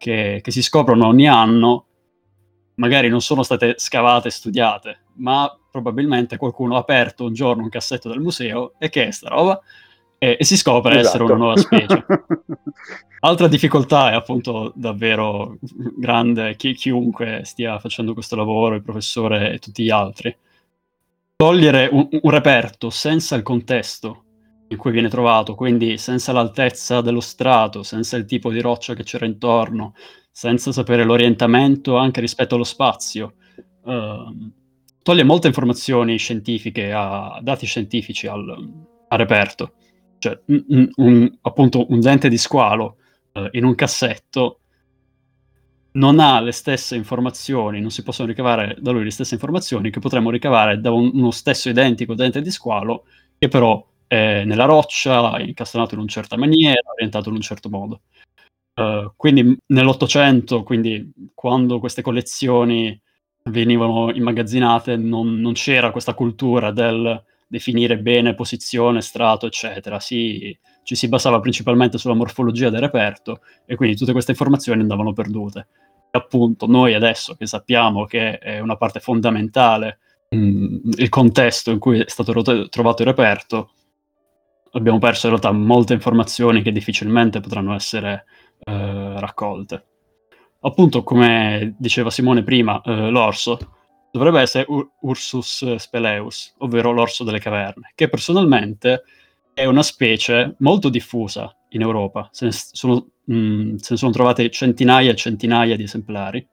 [0.00, 1.84] che, che si scoprono ogni anno
[2.76, 7.68] magari non sono state scavate e studiate, ma probabilmente qualcuno ha aperto un giorno un
[7.68, 9.60] cassetto del museo e che è sta roba?
[10.22, 11.06] e, e si scopre esatto.
[11.06, 12.04] essere una nuova specie.
[13.20, 19.58] Altra difficoltà è appunto davvero grande chi, chiunque stia facendo questo lavoro, il professore e
[19.58, 20.34] tutti gli altri.
[21.36, 24.24] Togliere un, un reperto senza il contesto
[24.70, 29.02] in cui viene trovato, quindi senza l'altezza dello strato, senza il tipo di roccia che
[29.02, 29.94] c'era intorno,
[30.30, 33.34] senza sapere l'orientamento anche rispetto allo spazio,
[33.82, 34.52] uh,
[35.02, 38.48] toglie molte informazioni scientifiche, a, dati scientifici al,
[39.08, 39.72] al reperto.
[40.18, 42.98] Cioè un, un, appunto un dente di squalo
[43.32, 44.60] eh, in un cassetto
[45.92, 49.98] non ha le stesse informazioni, non si possono ricavare da lui le stesse informazioni che
[49.98, 53.04] potremmo ricavare da un, uno stesso identico dente di squalo
[53.38, 58.00] che però è nella roccia, incastonato in una certa maniera, orientato in un certo modo.
[58.74, 63.00] Uh, quindi nell'Ottocento, quindi quando queste collezioni
[63.44, 70.00] venivano immagazzinate, non, non c'era questa cultura del definire bene posizione, strato, eccetera.
[70.00, 75.12] Si, ci si basava principalmente sulla morfologia del reperto e quindi tutte queste informazioni andavano
[75.12, 75.68] perdute.
[76.10, 81.70] E appunto noi adesso che sappiamo che è una parte fondamentale mh, mm, il contesto
[81.70, 82.32] in cui è stato
[82.68, 83.70] trovato il reperto,
[84.72, 88.24] abbiamo perso in realtà molte informazioni che difficilmente potranno essere
[88.64, 89.84] eh, raccolte.
[90.60, 93.58] Appunto, come diceva Simone prima, eh, l'orso
[94.10, 99.04] dovrebbe essere Ur- Ursus speleus, ovvero l'orso delle caverne, che personalmente
[99.54, 102.28] è una specie molto diffusa in Europa.
[102.32, 106.46] Se ne sono, mh, mm, se ne sono trovate centinaia e centinaia di esemplari.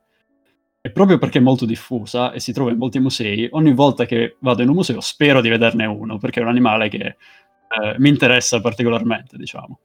[0.79, 4.37] E proprio perché è molto diffusa e si trova in molti musei, ogni volta che
[4.39, 7.17] vado in un museo spero di vederne uno, perché è un animale che
[7.69, 9.79] eh, mi interessa particolarmente, diciamo.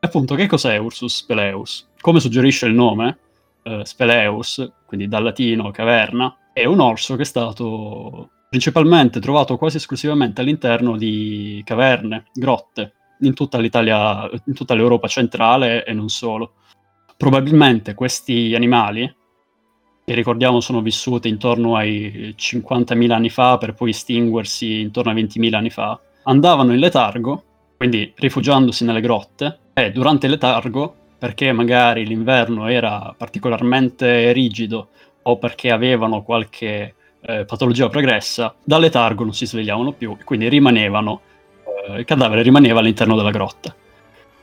[0.00, 1.90] Appunto, che cos'è Ursus speleus?
[2.00, 3.18] Come suggerisce il nome,
[3.62, 9.76] eh, speleus, quindi dal latino caverna, è un orso che è stato principalmente trovato quasi
[9.76, 16.54] esclusivamente all'interno di caverne, grotte, in tutta l'Italia, in tutta l'Europa centrale e non solo.
[17.16, 19.14] Probabilmente questi animali,
[20.04, 25.54] che ricordiamo sono vissuti intorno ai 50.000 anni fa per poi estinguersi intorno ai 20.000
[25.54, 27.42] anni fa, andavano in letargo,
[27.76, 34.88] quindi rifugiandosi nelle grotte, e durante il letargo, perché magari l'inverno era particolarmente rigido
[35.22, 41.20] o perché avevano qualche eh, patologia progressa, dal letargo non si svegliavano più, quindi rimanevano,
[41.88, 43.74] eh, il cadavere rimaneva all'interno della grotta.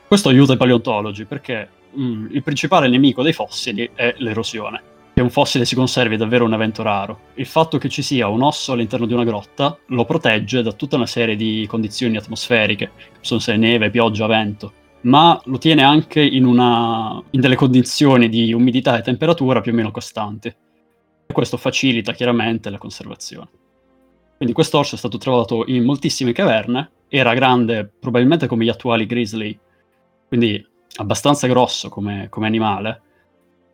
[0.06, 4.96] Questo aiuta i paleontologi perché mh, mm, il principale nemico dei fossili è l'erosione.
[5.18, 7.22] Che un fossile si conservi è davvero un evento raro.
[7.34, 10.94] Il fatto che ci sia un osso all'interno di una grotta lo protegge da tutta
[10.94, 16.44] una serie di condizioni atmosferiche, possono essere neve, pioggia, vento, ma lo tiene anche in,
[16.44, 20.54] una, in delle condizioni di umidità e temperatura più o meno costanti.
[21.26, 23.48] Questo facilita chiaramente la conservazione.
[24.36, 29.58] Quindi quest'orso è stato trovato in moltissime caverne, era grande probabilmente come gli attuali grizzly,
[30.28, 30.64] quindi
[30.98, 33.02] abbastanza grosso come, come animale,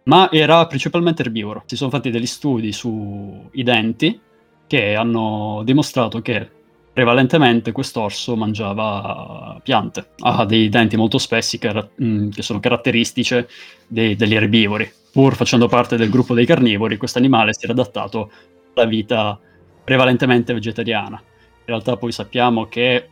[0.04, 1.62] ma era principalmente erbivoro.
[1.66, 4.20] Si sono fatti degli studi sui denti
[4.66, 6.48] che hanno dimostrato che
[6.92, 10.10] prevalentemente quest'orso mangiava piante.
[10.18, 13.44] Ha dei denti molto spessi che, mm, che sono caratteristici
[13.86, 14.90] dei, degli erbivori.
[15.12, 18.30] Pur facendo parte del gruppo dei carnivori, questo animale si era adattato
[18.74, 19.38] alla vita
[19.82, 21.20] prevalentemente vegetariana.
[21.20, 23.08] In realtà poi sappiamo che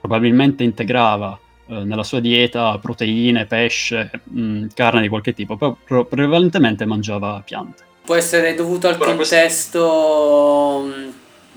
[0.00, 6.04] probabilmente integrava eh, nella sua dieta proteine, pesce, mh, mm, carne di qualche tipo, però
[6.04, 7.82] prevalentemente mangiava piante.
[8.04, 10.82] Può essere dovuto al però contesto questo...
[10.86, 11.10] Mm,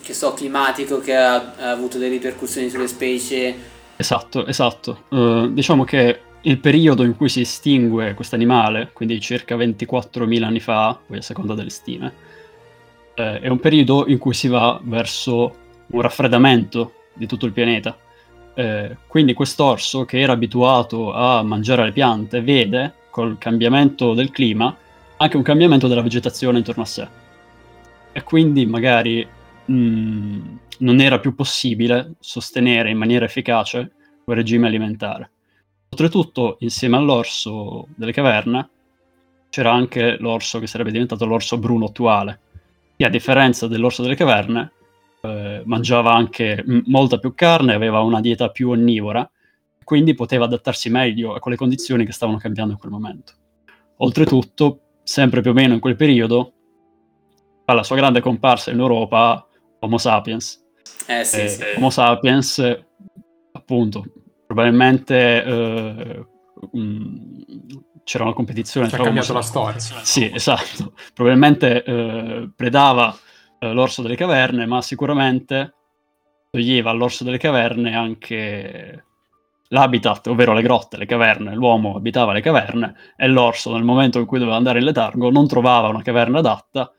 [0.07, 3.53] che so, climatico che ha, ha, avuto delle ripercussioni sulle specie.
[3.97, 5.03] Esatto, esatto.
[5.09, 10.61] Uh, diciamo che il periodo in cui si estingue questo animale, quindi circa 24.000 anni
[10.61, 12.13] fa, poi a seconda delle stime,
[13.15, 15.55] eh, è un periodo in cui si va verso
[15.87, 17.97] un raffreddamento di tutto il pianeta.
[18.57, 24.75] Eh, quindi quest'orso che era abituato a mangiare le piante vede col cambiamento del clima
[25.17, 27.07] anche un cambiamento della vegetazione intorno a sé.
[28.11, 29.27] E quindi magari
[29.65, 33.91] mh, mm, non era più possibile sostenere in maniera efficace
[34.23, 35.29] quel regime alimentare.
[35.89, 38.69] Oltretutto, insieme all'orso delle caverne,
[39.49, 42.39] c'era anche l'orso che sarebbe diventato l'orso bruno attuale,
[42.95, 44.71] che a differenza dell'orso delle caverne
[45.21, 49.29] eh, mangiava anche m- molta più carne, aveva una dieta più onnivora,
[49.83, 53.33] quindi poteva adattarsi meglio a quelle condizioni che stavano cambiando in quel momento.
[53.97, 56.53] Oltretutto, sempre più o meno in quel periodo,
[57.65, 59.47] alla sua grande comparsa in Europa,
[59.79, 60.63] Homo sapiens.
[61.07, 61.63] Eh sì, eh, sì.
[61.75, 62.79] Homo sapiens,
[63.53, 64.03] appunto,
[64.45, 66.25] probabilmente eh,
[66.71, 67.15] mh,
[68.03, 68.87] c'era una competizione.
[68.87, 69.79] Ci ha cambiato la storia.
[69.79, 70.93] Sì, esatto.
[71.13, 73.15] Probabilmente eh, predava
[73.59, 75.73] eh, l'orso delle caverne, ma sicuramente
[76.49, 79.03] toglieva all'orso delle caverne anche
[79.69, 81.53] l'habitat, ovvero le grotte, le caverne.
[81.53, 85.47] L'uomo abitava le caverne e l'orso, nel momento in cui doveva andare in letargo, non
[85.47, 86.91] trovava una caverna adatta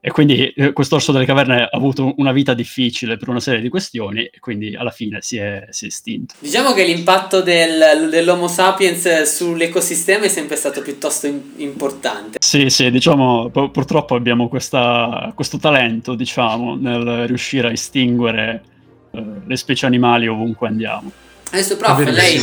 [0.00, 3.68] e quindi eh, quest'orso delle caverne ha avuto una vita difficile per una serie di
[3.68, 6.34] questioni e quindi alla fine si è, si è estinto.
[6.38, 12.37] Diciamo che l'impatto del, dell'Homo sapiens sull'ecosistema è sempre stato piuttosto in, importante.
[12.48, 18.62] Sì, sì, diciamo, pu- purtroppo abbiamo questa, questo talento, diciamo, nel riuscire a estinguere
[19.10, 21.12] eh, le specie animali ovunque andiamo.
[21.50, 22.40] Adesso, prof, lei,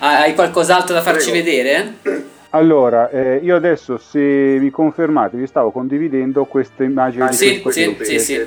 [0.00, 1.46] hai qualcos'altro da farci Prego.
[1.46, 1.94] vedere?
[2.50, 7.62] Allora, eh, io adesso se mi confermate vi stavo condividendo questa immagine ah, di sì,
[7.70, 8.46] sì, sì, sì,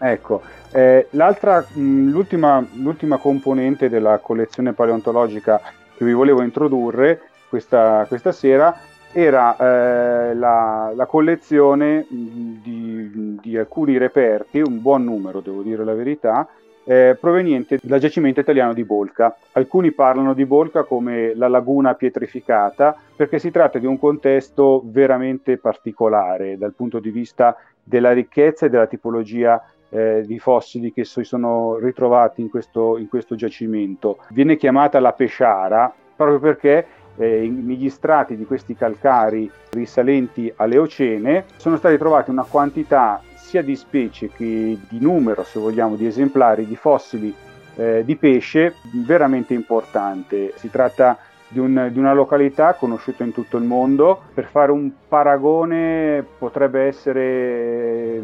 [0.00, 5.60] Ecco, eh, l'altra, mh, l'ultima, l'ultima, componente della collezione paleontologica
[5.96, 8.76] che vi volevo introdurre questa, questa sera
[9.12, 15.94] era eh, la, la, collezione di, di alcuni reperti, un buon numero devo dire la
[15.94, 16.48] verità,
[16.84, 19.36] eh, proveniente dal giacimento italiano di Bolca.
[19.52, 25.58] Alcuni parlano di Bolca come la laguna pietrificata perché si tratta di un contesto veramente
[25.58, 31.24] particolare dal punto di vista della ricchezza e della tipologia eh, di fossili che si
[31.24, 34.18] sono ritrovati in questo, in questo giacimento.
[34.30, 36.86] Viene chiamata la Pesciara proprio perché
[37.18, 43.76] eh, negli strati di questi calcari risalenti all'Eocene sono stati trovati una quantità sia di
[43.76, 47.34] specie che di numero, se vogliamo, di esemplari di fossili
[47.76, 48.74] eh, di pesce
[49.06, 50.52] veramente importante.
[50.56, 51.16] Si tratta
[51.48, 54.20] di, un, di, una località conosciuta in tutto il mondo.
[54.34, 58.20] Per fare un paragone potrebbe essere,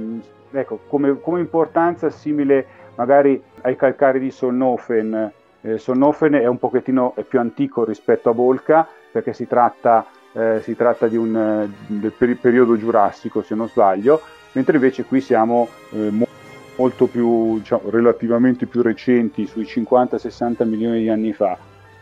[0.51, 5.33] ecco, come, come importanza simile magari ai calcari di Solnofen.
[5.65, 10.77] Eh, Solnofen è un pochettino più antico rispetto a Bolca perché si tratta, eh, si
[10.77, 14.21] tratta un, eh, del periodo giurassico se non sbaglio
[14.53, 16.29] mentre invece qui siamo eh, mo-
[16.77, 21.57] molto più, diciamo, relativamente più recenti, sui 50-60 milioni di anni fa.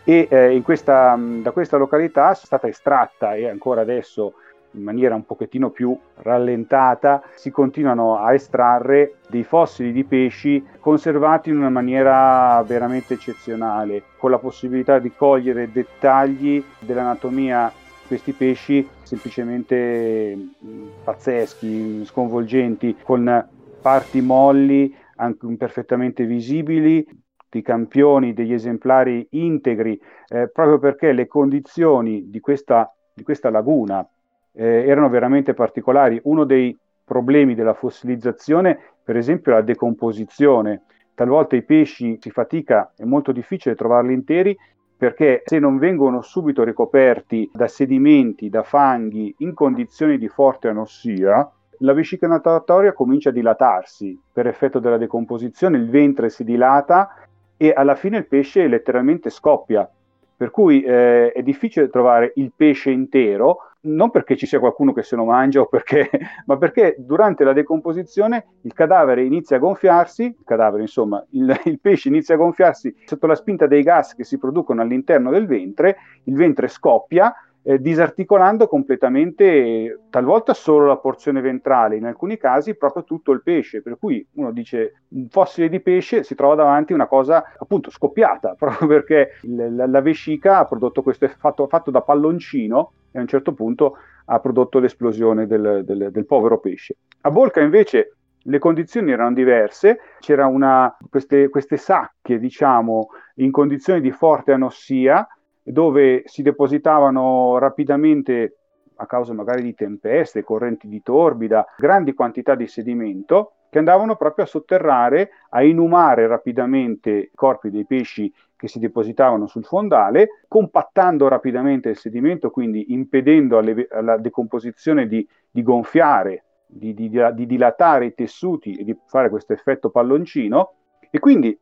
[0.05, 4.35] E eh, questa, da questa località è stata estratta e ancora adesso
[4.73, 11.51] in maniera un pochettino più rallentata si continuano a estrarre dei fossili di pesci conservati
[11.51, 17.73] in una maniera veramente eccezionale, con la possibilità di cogliere dettagli dell'anatomia
[18.07, 23.49] questi pesci semplicemente mm, pazzeschi, sconvolgenti, con
[23.81, 27.07] parti molli anche perfettamente visibili,
[27.49, 34.07] dei campioni, degli esemplari integri, eh, proprio perché le condizioni di questa, di questa laguna
[34.53, 36.21] eh, erano veramente particolari.
[36.25, 40.83] Uno dei problemi della fossilizzazione, per esempio, è la decomposizione.
[41.15, 44.57] Talvolta i pesci si fatica, è molto difficile trovarli interi
[45.03, 51.51] perché se non vengono subito ricoperti da sedimenti, da fanghi in condizioni di forte anossia,
[51.79, 57.17] la vescica natatoria comincia a dilatarsi per effetto della decomposizione, il ventre si dilata
[57.57, 59.91] e alla fine il pesce letteralmente scoppia.
[60.37, 65.03] Per cui eh, è difficile trovare il pesce intero, non perché ci sia qualcuno che
[65.03, 66.09] se lo mangia, perché,
[66.47, 71.81] ma perché durante la decomposizione il cadavere inizia a gonfiarsi, il cadavere insomma, il, il
[71.81, 75.97] pesce inizia a gonfiarsi sotto la spinta dei gas che si producono all'interno del ventre,
[76.25, 83.05] il ventre scoppia eh, disarticolando completamente talvolta solo la porzione ventrale, in alcuni casi proprio
[83.05, 87.07] tutto il pesce, per cui uno dice un fossile di pesce si trova davanti una
[87.07, 92.03] cosa appunto scoppiata, proprio perché il, la, la, vescica ha prodotto questo fatto, fatto da
[92.03, 93.97] palloncino e a un certo punto
[94.27, 96.97] ha prodotto l'esplosione del, del, del povero pesce.
[97.23, 104.11] A Bolca invece le condizioni erano diverse, c'erano queste, queste, sacche, diciamo, in condizioni di
[104.11, 105.27] forte anossia,
[105.63, 108.57] dove si depositavano rapidamente,
[108.97, 114.45] a causa magari di tempeste, correnti di torbida, grandi quantità di sedimento che andavano proprio
[114.45, 121.27] a sotterrare, a inumare rapidamente i corpi dei pesci che si depositavano sul fondale, compattando
[121.27, 128.05] rapidamente il sedimento, quindi impedendo alle, alla decomposizione di, di gonfiare, di, di, di dilatare
[128.05, 130.75] i tessuti e di fare questo effetto palloncino.
[131.11, 131.59] E quindi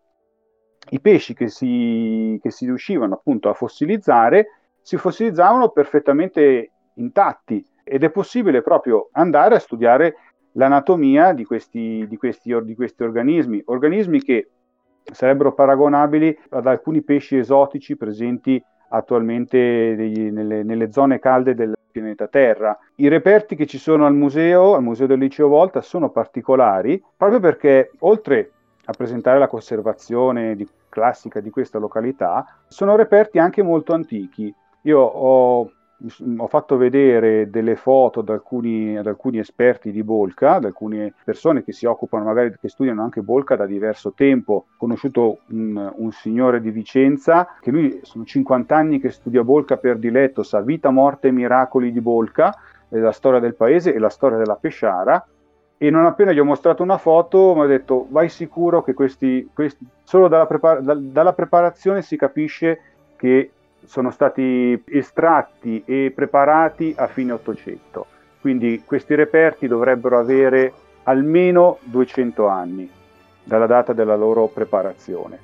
[0.91, 4.47] i pesci che si, che si riuscivano appunto a fossilizzare
[4.81, 10.17] si fossilizzavano perfettamente intatti ed è possibile proprio andare a studiare
[10.53, 14.49] l'anatomia di questi, di questi, di questi organismi, organismi che
[15.03, 22.27] sarebbero paragonabili ad alcuni pesci esotici presenti attualmente degli, nelle, nelle, zone calde del pianeta
[22.27, 22.77] Terra.
[22.97, 27.41] I reperti che ci sono al museo, al Museo del Liceo Volta, sono particolari proprio
[27.41, 28.53] perché oltre
[28.91, 34.53] a presentare la conservazione di, classica di questa località, sono reperti anche molto antichi.
[34.83, 35.71] Io ho,
[36.39, 41.63] ho fatto vedere delle foto ad alcuni, ad alcuni, esperti di Bolca, ad alcune persone
[41.63, 44.53] che si occupano, magari che studiano anche Bolca da diverso tempo.
[44.53, 49.77] Ho conosciuto un, un signore di Vicenza che lui sono 50 anni che studia Bolca
[49.77, 52.53] per diletto, sa vita, morte e miracoli di Bolca,
[52.89, 55.25] la storia del paese e la storia della Pesciara
[55.83, 59.49] e non appena gli ho mostrato una foto mi ha detto vai sicuro che questi,
[59.55, 62.81] questi solo dalla, prepar- da, dalla, preparazione si capisce
[63.17, 63.51] che
[63.87, 68.07] sono stati estratti e preparati a fine 800
[68.41, 70.73] quindi questi reperti dovrebbero avere
[71.05, 72.91] almeno 200 anni
[73.43, 75.39] dalla data della loro preparazione.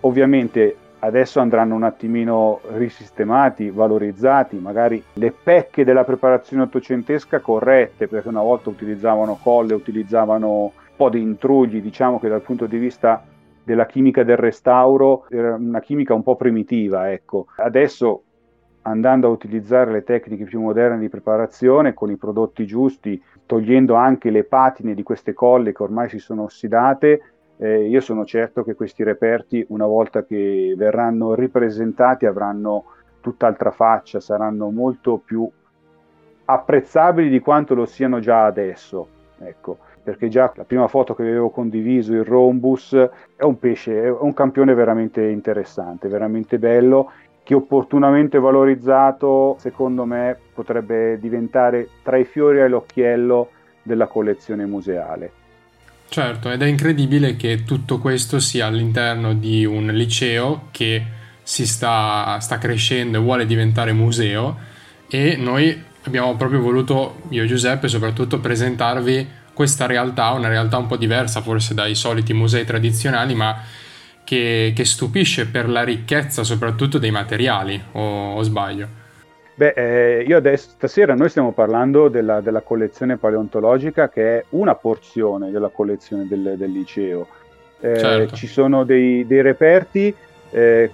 [0.00, 8.28] Ovviamente adesso andranno un attimino risistemati, valorizzati, magari le pecche della preparazione ottocentesca corrette, perché
[8.28, 13.24] una volta utilizzavano colle, utilizzavano un po' di intrugli, diciamo che dal punto di vista
[13.64, 17.46] della chimica del restauro era una chimica un po' primitiva, ecco.
[17.56, 18.22] Adesso
[18.82, 24.30] andando a utilizzare le tecniche più moderne di preparazione con i prodotti giusti, togliendo anche
[24.30, 27.31] le patine di queste colle che ormai si sono ossidate,
[27.62, 32.86] eh, io sono certo che questi reperti, una volta che verranno ripresentati, avranno
[33.20, 35.48] tutt'altra faccia, saranno molto più
[36.44, 39.06] apprezzabili di quanto lo siano già adesso.
[39.38, 42.94] Ecco, perché già la prima foto che avevo condiviso, il Rombus,
[43.36, 47.12] è un pesce, è un campione veramente interessante, veramente bello,
[47.44, 53.50] che opportunamente valorizzato, secondo me, potrebbe diventare tra i fiori all'occhiello
[53.82, 55.41] della collezione museale.
[56.12, 61.02] Certo, ed è incredibile che tutto questo sia all'interno di un liceo che
[61.42, 64.58] si sta, sta crescendo e vuole diventare museo
[65.08, 70.86] e noi abbiamo proprio voluto, io e Giuseppe soprattutto, presentarvi questa realtà, una realtà un
[70.86, 73.62] po' diversa forse dai soliti musei tradizionali, ma
[74.22, 79.00] che, che stupisce per la ricchezza soprattutto dei materiali, o, o sbaglio?
[79.54, 84.74] Beh, eh, io adesso, stasera noi stiamo parlando della, della, collezione paleontologica che è una
[84.74, 87.26] porzione della collezione del, del liceo.
[87.80, 88.34] Eh, certo.
[88.34, 90.14] Ci sono dei, dei reperti,
[90.50, 90.90] eh,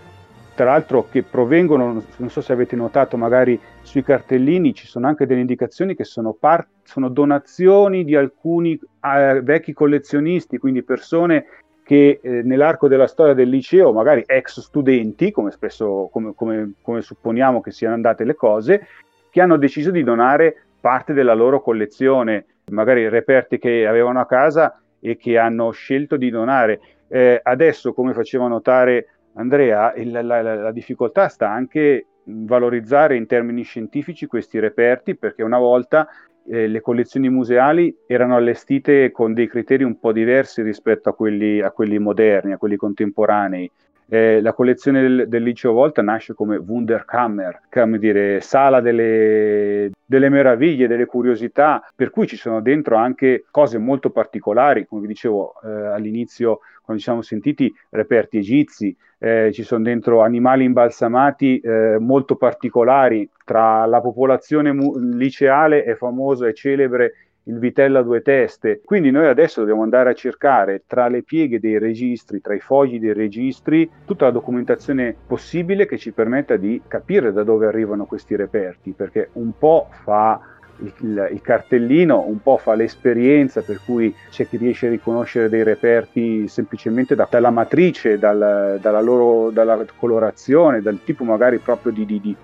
[0.55, 5.25] tra l'altro, che provengono, non so se avete notato, magari sui cartellini ci sono anche
[5.25, 11.47] delle indicazioni che sono, part, sono donazioni di alcuni eh, vecchi collezionisti, quindi persone
[11.89, 17.01] che eh, nell'arco della storia del liceo, magari ex studenti, come spesso come, come, come
[17.01, 18.87] supponiamo che siano andate le cose,
[19.31, 24.79] che hanno deciso di donare parte della loro collezione, magari reperti che avevano a casa
[25.01, 26.79] e che hanno scelto di donare.
[27.09, 33.25] Eh, adesso, come faceva notare Andrea, il, la, la, la, difficoltà sta anche valorizzare in
[33.25, 36.07] termini scientifici questi reperti perché una volta
[36.51, 41.61] eh, le collezioni museali erano allestite con dei criteri un po' diversi rispetto a quelli,
[41.61, 43.71] a quelli moderni, a quelli contemporanei.
[44.11, 50.29] Eh, la collezione del, del, Liceo Volta nasce come Wunderkammer, come dire, sala delle, delle,
[50.31, 55.53] meraviglie, delle curiosità, per cui ci sono dentro anche cose molto particolari, come vi dicevo
[55.63, 61.99] eh, all'inizio, quando ci siamo sentiti, reperti egizi, eh, ci sono dentro animali imbalsamati eh,
[61.99, 67.13] molto particolari, tra la popolazione mu- liceale è famoso e celebre
[67.43, 68.81] il vitello a due teste.
[68.83, 72.99] Quindi noi adesso dobbiamo andare a cercare tra le pieghe dei registri, tra i fogli
[72.99, 78.35] dei registri, tutta la documentazione possibile che ci permetta di capire da dove arrivano questi
[78.35, 80.41] reperti, perché un po' fa
[80.81, 85.63] il, il, cartellino, un po' fa l'esperienza, per cui c'è chi riesce a riconoscere dei
[85.63, 92.05] reperti semplicemente da, dalla matrice, dal, dalla, loro, dalla colorazione, dal tipo magari proprio di,
[92.05, 92.37] di,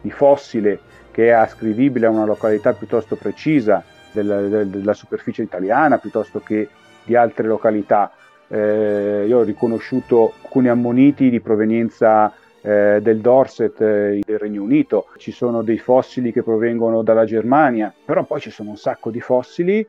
[0.00, 0.80] di, fossile
[1.10, 3.82] che è ascrivibile a una località piuttosto precisa
[4.12, 6.68] del, del, della superficie italiana piuttosto che
[7.04, 8.12] di altre località.
[8.50, 15.06] Eh, io ho riconosciuto alcuni ammoniti di provenienza eh, del Dorset eh, del Regno Unito,
[15.16, 19.20] ci sono dei fossili che provengono dalla Germania, però poi ci sono un sacco di
[19.20, 19.86] fossili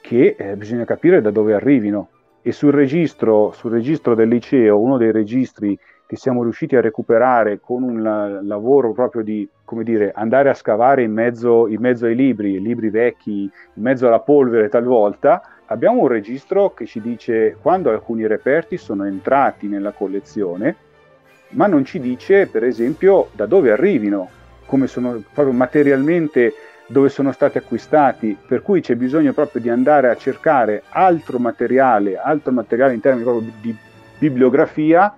[0.00, 2.08] che eh, bisogna capire da dove arrivino.
[2.40, 7.60] E sul registro, sul registro del liceo, uno dei registri che siamo riusciti a recuperare
[7.60, 12.06] con un la- lavoro proprio di, come dire, andare a scavare in mezzo, in mezzo
[12.06, 17.58] ai libri, libri vecchi, in mezzo alla polvere talvolta, abbiamo un registro che ci dice
[17.60, 20.76] quando alcuni reperti sono entrati nella collezione,
[21.50, 24.28] ma non ci dice, per esempio, da dove arrivino,
[24.66, 26.54] come sono proprio materialmente
[26.86, 32.16] dove sono stati acquistati, per cui c'è bisogno proprio di andare a cercare altro materiale,
[32.16, 33.76] altro materiale in termini proprio di
[34.18, 35.14] bibliografia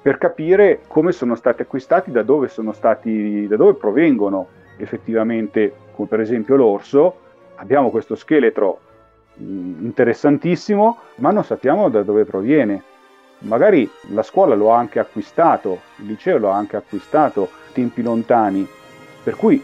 [0.00, 6.20] per capire come sono stati acquistati, da dove, stati, da dove provengono effettivamente, come per
[6.20, 7.16] esempio l'orso.
[7.56, 8.78] Abbiamo questo scheletro
[9.42, 12.82] mm, interessantissimo, ma non sappiamo da dove proviene.
[13.40, 18.66] Magari la scuola lo ha anche acquistato, il liceo lo ha anche acquistato tempi lontani,
[19.22, 19.62] per cui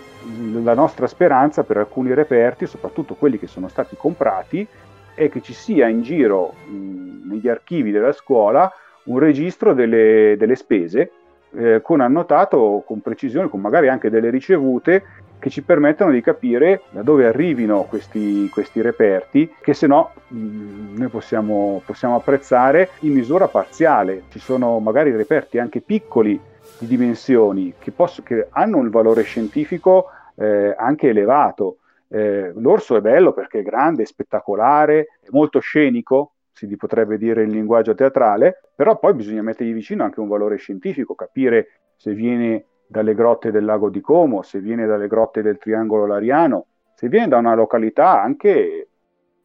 [0.62, 4.66] la nostra speranza per alcuni reperti, soprattutto quelli che sono stati comprati,
[5.14, 8.72] è che ci sia in giro negli archivi della scuola
[9.04, 11.10] un registro delle, delle spese
[11.56, 15.04] eh, con annotato con precisione, con magari anche delle ricevute
[15.44, 20.38] che ci permettono di capire da dove arrivino questi, questi reperti, che se no mh,
[20.38, 24.22] mm, noi possiamo, possiamo, apprezzare in misura parziale.
[24.30, 26.40] Ci sono magari reperti anche piccoli
[26.78, 31.76] di dimensioni che, posso, che hanno un valore scientifico eh, anche elevato.
[32.08, 37.42] Eh, l'orso è bello perché è grande, è spettacolare, è molto scenico, si potrebbe dire
[37.42, 42.64] in linguaggio teatrale, però poi bisogna mettergli vicino anche un valore scientifico, capire se viene
[42.86, 47.28] dalle grotte del lago di Como, se viene dalle grotte del Triangolo Lariano, se viene
[47.28, 48.88] da una località anche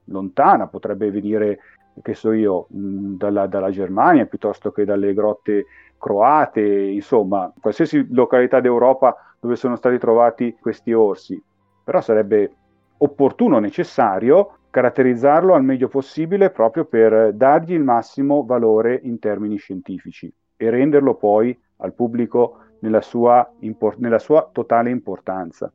[0.05, 1.59] lontana, potrebbe venire,
[2.01, 5.65] che so io, dalla, dalla Germania piuttosto che dalle grotte
[5.97, 11.41] croate, insomma, qualsiasi località d'Europa dove sono stati trovati questi orsi.
[11.83, 12.53] Però sarebbe
[12.97, 20.31] opportuno, necessario caratterizzarlo al meglio possibile proprio per dargli il massimo valore in termini scientifici
[20.55, 23.49] e renderlo poi al pubblico nella sua,
[23.97, 25.71] nella sua totale importanza.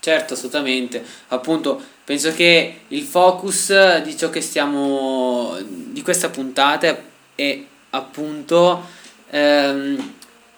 [0.00, 1.02] Certo, assolutamente.
[1.28, 6.96] Appunto, penso che il focus di ciò che stiamo di questa puntata
[7.34, 8.82] è appunto
[9.30, 10.14] ehm,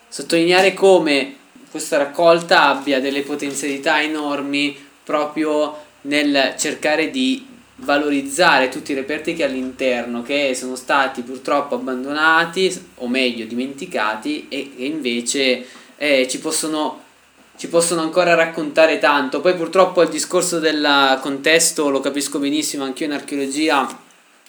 [0.08, 1.36] sottolineare come
[1.70, 9.44] questa raccolta abbia delle potenzialità enormi proprio nel cercare di valorizzare tutti i reperti che
[9.44, 15.66] all'interno, che sono stati purtroppo abbandonati o meglio dimenticati e che invece
[16.02, 17.02] eh, ci, possono,
[17.58, 19.42] ci possono ancora raccontare tanto.
[19.42, 23.86] Poi purtroppo il discorso del contesto lo capisco benissimo anche io in archeologia,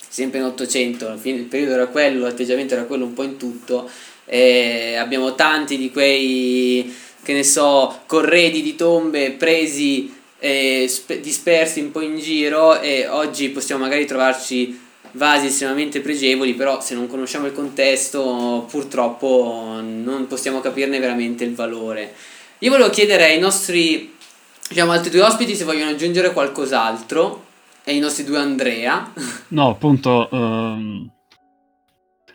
[0.08, 3.90] sempre in Ottocento, il periodo era quello, l'atteggiamento era quello un po' in tutto.
[4.24, 11.82] E abbiamo tanti di quei, che ne so, corredi di tombe presi eh, sp- dispersi
[11.82, 14.80] un po' in giro e oggi possiamo magari trovarci
[15.14, 21.56] vasi estremamente pregevoli, però se non conosciamo il contesto purtroppo non possiamo capirne veramente il
[21.56, 22.14] valore.
[22.60, 24.14] Io volevo chiedere ai nostri
[24.68, 27.50] diciamo, altri due ospiti se vogliono aggiungere qualcos'altro,
[27.84, 29.12] e i nostri due Andrea.
[29.50, 31.10] No, appunto, um,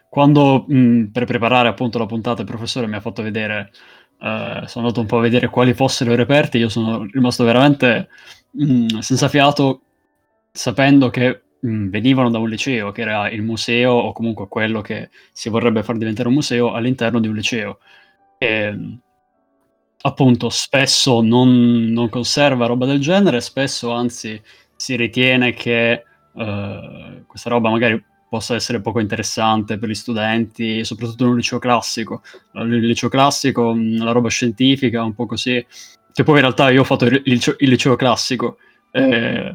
[0.09, 3.71] quando mh, per preparare appunto la puntata il professore mi ha fatto vedere
[4.19, 6.57] Uh, sono andato un po' a vedere quali fossero i reperti.
[6.57, 8.09] Io sono rimasto veramente
[8.53, 9.83] mh, mm, senza fiato,
[10.51, 14.81] sapendo che mh, mm, venivano da un liceo, che era il museo, o comunque quello
[14.81, 17.79] che si vorrebbe far diventare un museo all'interno di un liceo.
[18.39, 18.99] E,
[20.03, 24.41] appunto spesso non, non, conserva roba del genere, spesso anzi
[24.77, 26.03] si ritiene che
[26.33, 31.59] uh, questa roba magari possa essere poco interessante per gli studenti, soprattutto in un liceo
[31.59, 32.23] classico.
[32.55, 35.65] Il liceo classico, la roba scientifica, un po' così,
[36.13, 38.59] che poi in realtà io ho fatto il liceo, il liceo classico.
[38.91, 39.55] Eh,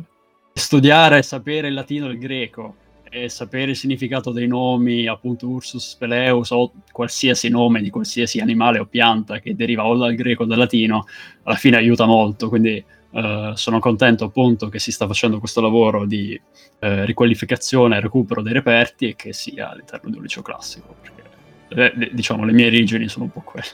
[0.53, 2.75] studiare e sapere il latino e il greco
[3.13, 8.79] e sapere il significato dei nomi, appunto Ursus Speleus o qualsiasi nome di qualsiasi animale
[8.79, 11.05] o pianta che deriva o dal greco o dal latino,
[11.43, 12.47] alla fine aiuta molto.
[12.47, 16.39] Quindi eh, sono contento appunto che si sta facendo questo lavoro di
[16.79, 21.93] eh, riqualificazione e recupero dei reperti e che sia all'interno di un liceo classico, perché
[21.97, 23.67] eh, diciamo le mie origini sono un po' quelle.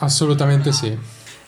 [0.00, 0.96] Assolutamente sì.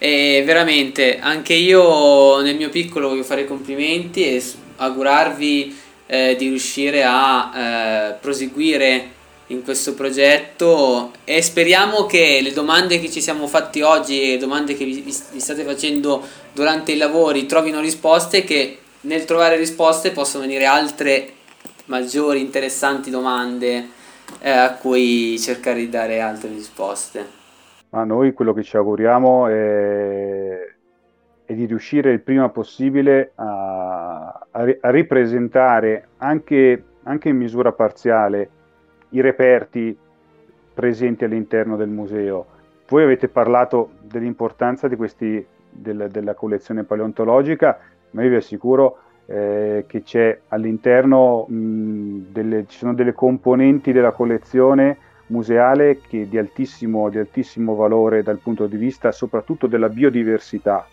[0.02, 4.42] E veramente anche io nel mio piccolo voglio fare complimenti e
[4.76, 12.98] augurarvi eh, di riuscire a eh, proseguire in questo progetto e speriamo che le domande
[12.98, 16.96] che ci siamo fatti oggi e le domande che vi, vi state facendo durante i
[16.96, 21.34] lavori trovino risposte che nel trovare risposte possono venire altre
[21.86, 23.88] maggiori interessanti domande
[24.40, 27.39] eh, a cui cercare di dare altre risposte.
[27.90, 30.74] Ma noi quello che ci auguriamo è,
[31.44, 38.48] è di riuscire il prima possibile a, a, ripresentare anche, anche in misura parziale
[39.10, 39.96] i reperti
[40.72, 42.46] presenti all'interno del museo.
[42.88, 47.78] Voi avete parlato dell'importanza di questi, del, della collezione paleontologica,
[48.10, 54.12] ma io vi assicuro eh, che c'è all'interno mh, delle, ci sono delle componenti della
[54.12, 54.96] collezione
[55.30, 60.86] museale che di altissimo, di altissimo valore dal punto di vista soprattutto della biodiversità,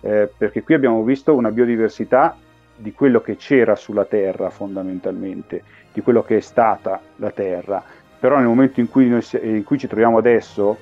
[0.00, 2.36] eh, perché qui abbiamo visto una biodiversità
[2.76, 5.62] di quello che c'era sulla Terra fondamentalmente,
[5.92, 7.82] di quello che è stata la Terra.
[8.18, 10.76] Però nel momento in cui, noi, in cui ci troviamo adesso,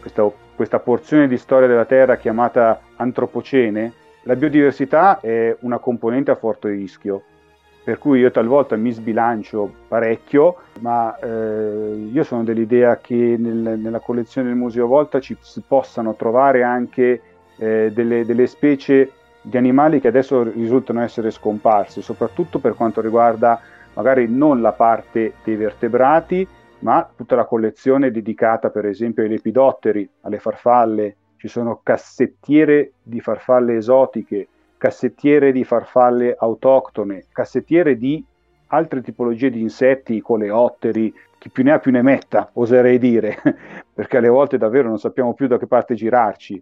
[0.00, 3.92] questa, questa porzione di storia della Terra chiamata antropocene,
[4.22, 7.22] la biodiversità è una componente a forte rischio,
[7.84, 13.98] per cui io talvolta mi sbilancio parecchio, ma eh, io sono dell'idea che nel, nella
[13.98, 17.20] collezione del Museo Volta ci si possano trovare anche
[17.56, 19.10] eh, delle, delle specie
[19.42, 23.60] di animali che adesso risultano essere scomparsi, soprattutto per quanto riguarda
[23.94, 26.46] magari non la parte dei vertebrati,
[26.80, 33.20] ma tutta la collezione dedicata per esempio ai lepidotteri, alle farfalle, ci sono cassettiere di
[33.20, 34.46] farfalle esotiche,
[34.82, 38.20] cassettiere di farfalle autoctone, cassettiere di
[38.66, 43.36] altre tipologie di insetti, coleotteri, chi più ne ha più ne metta, oserei dire,
[43.94, 46.60] perché alle volte davvero non sappiamo più da che parte girarci.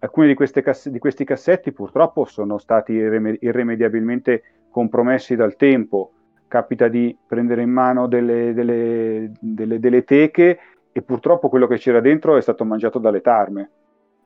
[0.00, 6.12] Alcuni di, cass- di questi cassetti purtroppo sono stati irreme- irrimediabilmente compromessi dal tempo,
[6.48, 10.58] capita di prendere in mano delle, delle, delle, delle, teche
[10.92, 13.70] e purtroppo quello che c'era dentro è stato mangiato dalle tarme.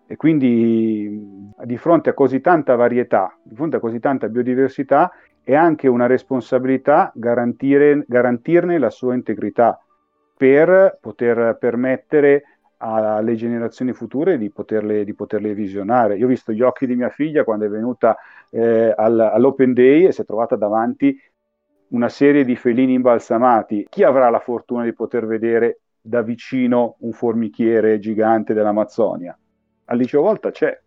[0.06, 5.10] E quindi di fronte a così tanta varietà, di fronte a così tanta biodiversità,
[5.42, 9.80] è anche una responsabilità garantirne la sua integrità
[10.36, 12.42] per poter permettere
[12.78, 16.16] alle generazioni future di poterle, di poterle, visionare.
[16.16, 18.16] Io ho visto gli occhi di mia figlia quando è venuta
[18.50, 21.18] eh, all'Open Day e si è trovata davanti
[21.88, 23.86] una serie di felini imbalsamati.
[23.88, 29.36] Chi avrà la fortuna di poter vedere da vicino un formichiere gigante dell'Amazzonia?
[29.86, 30.78] Al liceo Volta c'è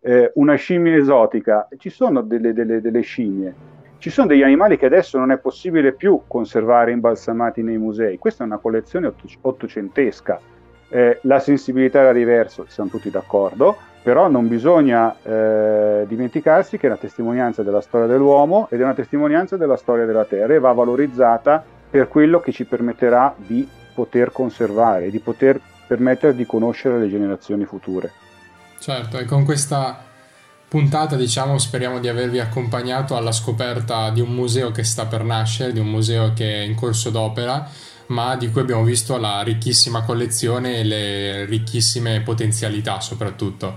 [0.00, 3.54] eh, una scimmia esotica, ci sono delle, delle, delle scimmie,
[3.98, 8.18] ci sono degli animali che adesso non è possibile più conservare imbalsamati nei musei.
[8.18, 10.40] Questa è una collezione ottocentesca.
[10.88, 16.90] Eh, la sensibilità era diversa, siamo tutti d'accordo, però non bisogna eh, dimenticarsi che è
[16.90, 20.72] una testimonianza della storia dell'uomo ed è una testimonianza della storia della Terra e va
[20.72, 27.08] valorizzata per quello che ci permetterà di poter conservare, di poter permettere di conoscere le
[27.08, 28.12] generazioni future.
[28.78, 30.04] Certo, e con questa
[30.68, 35.72] puntata diciamo speriamo di avervi accompagnato alla scoperta di un museo che sta per nascere,
[35.72, 37.68] di un museo che è in corso d'opera
[38.06, 43.76] ma di cui abbiamo visto la ricchissima collezione e le ricchissime potenzialità soprattutto.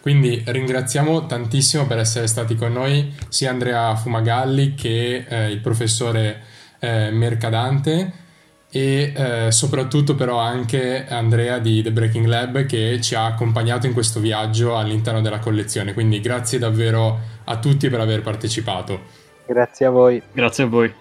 [0.00, 6.42] Quindi ringraziamo tantissimo per essere stati con noi sia Andrea Fumagalli che eh, il professore
[6.78, 8.26] eh, Mercadante
[8.70, 13.92] e eh, soprattutto però anche Andrea di The Breaking Lab che ci ha accompagnato in
[13.92, 15.94] questo viaggio all'interno della collezione.
[15.94, 19.00] Quindi grazie davvero a tutti per aver partecipato.
[19.46, 20.22] Grazie a voi.
[20.32, 20.92] Grazie a voi.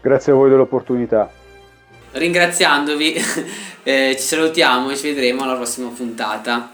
[0.00, 1.30] Grazie a voi dell'opportunità
[2.12, 3.14] ringraziandovi
[3.82, 6.72] eh, ci salutiamo e ci vedremo alla prossima puntata.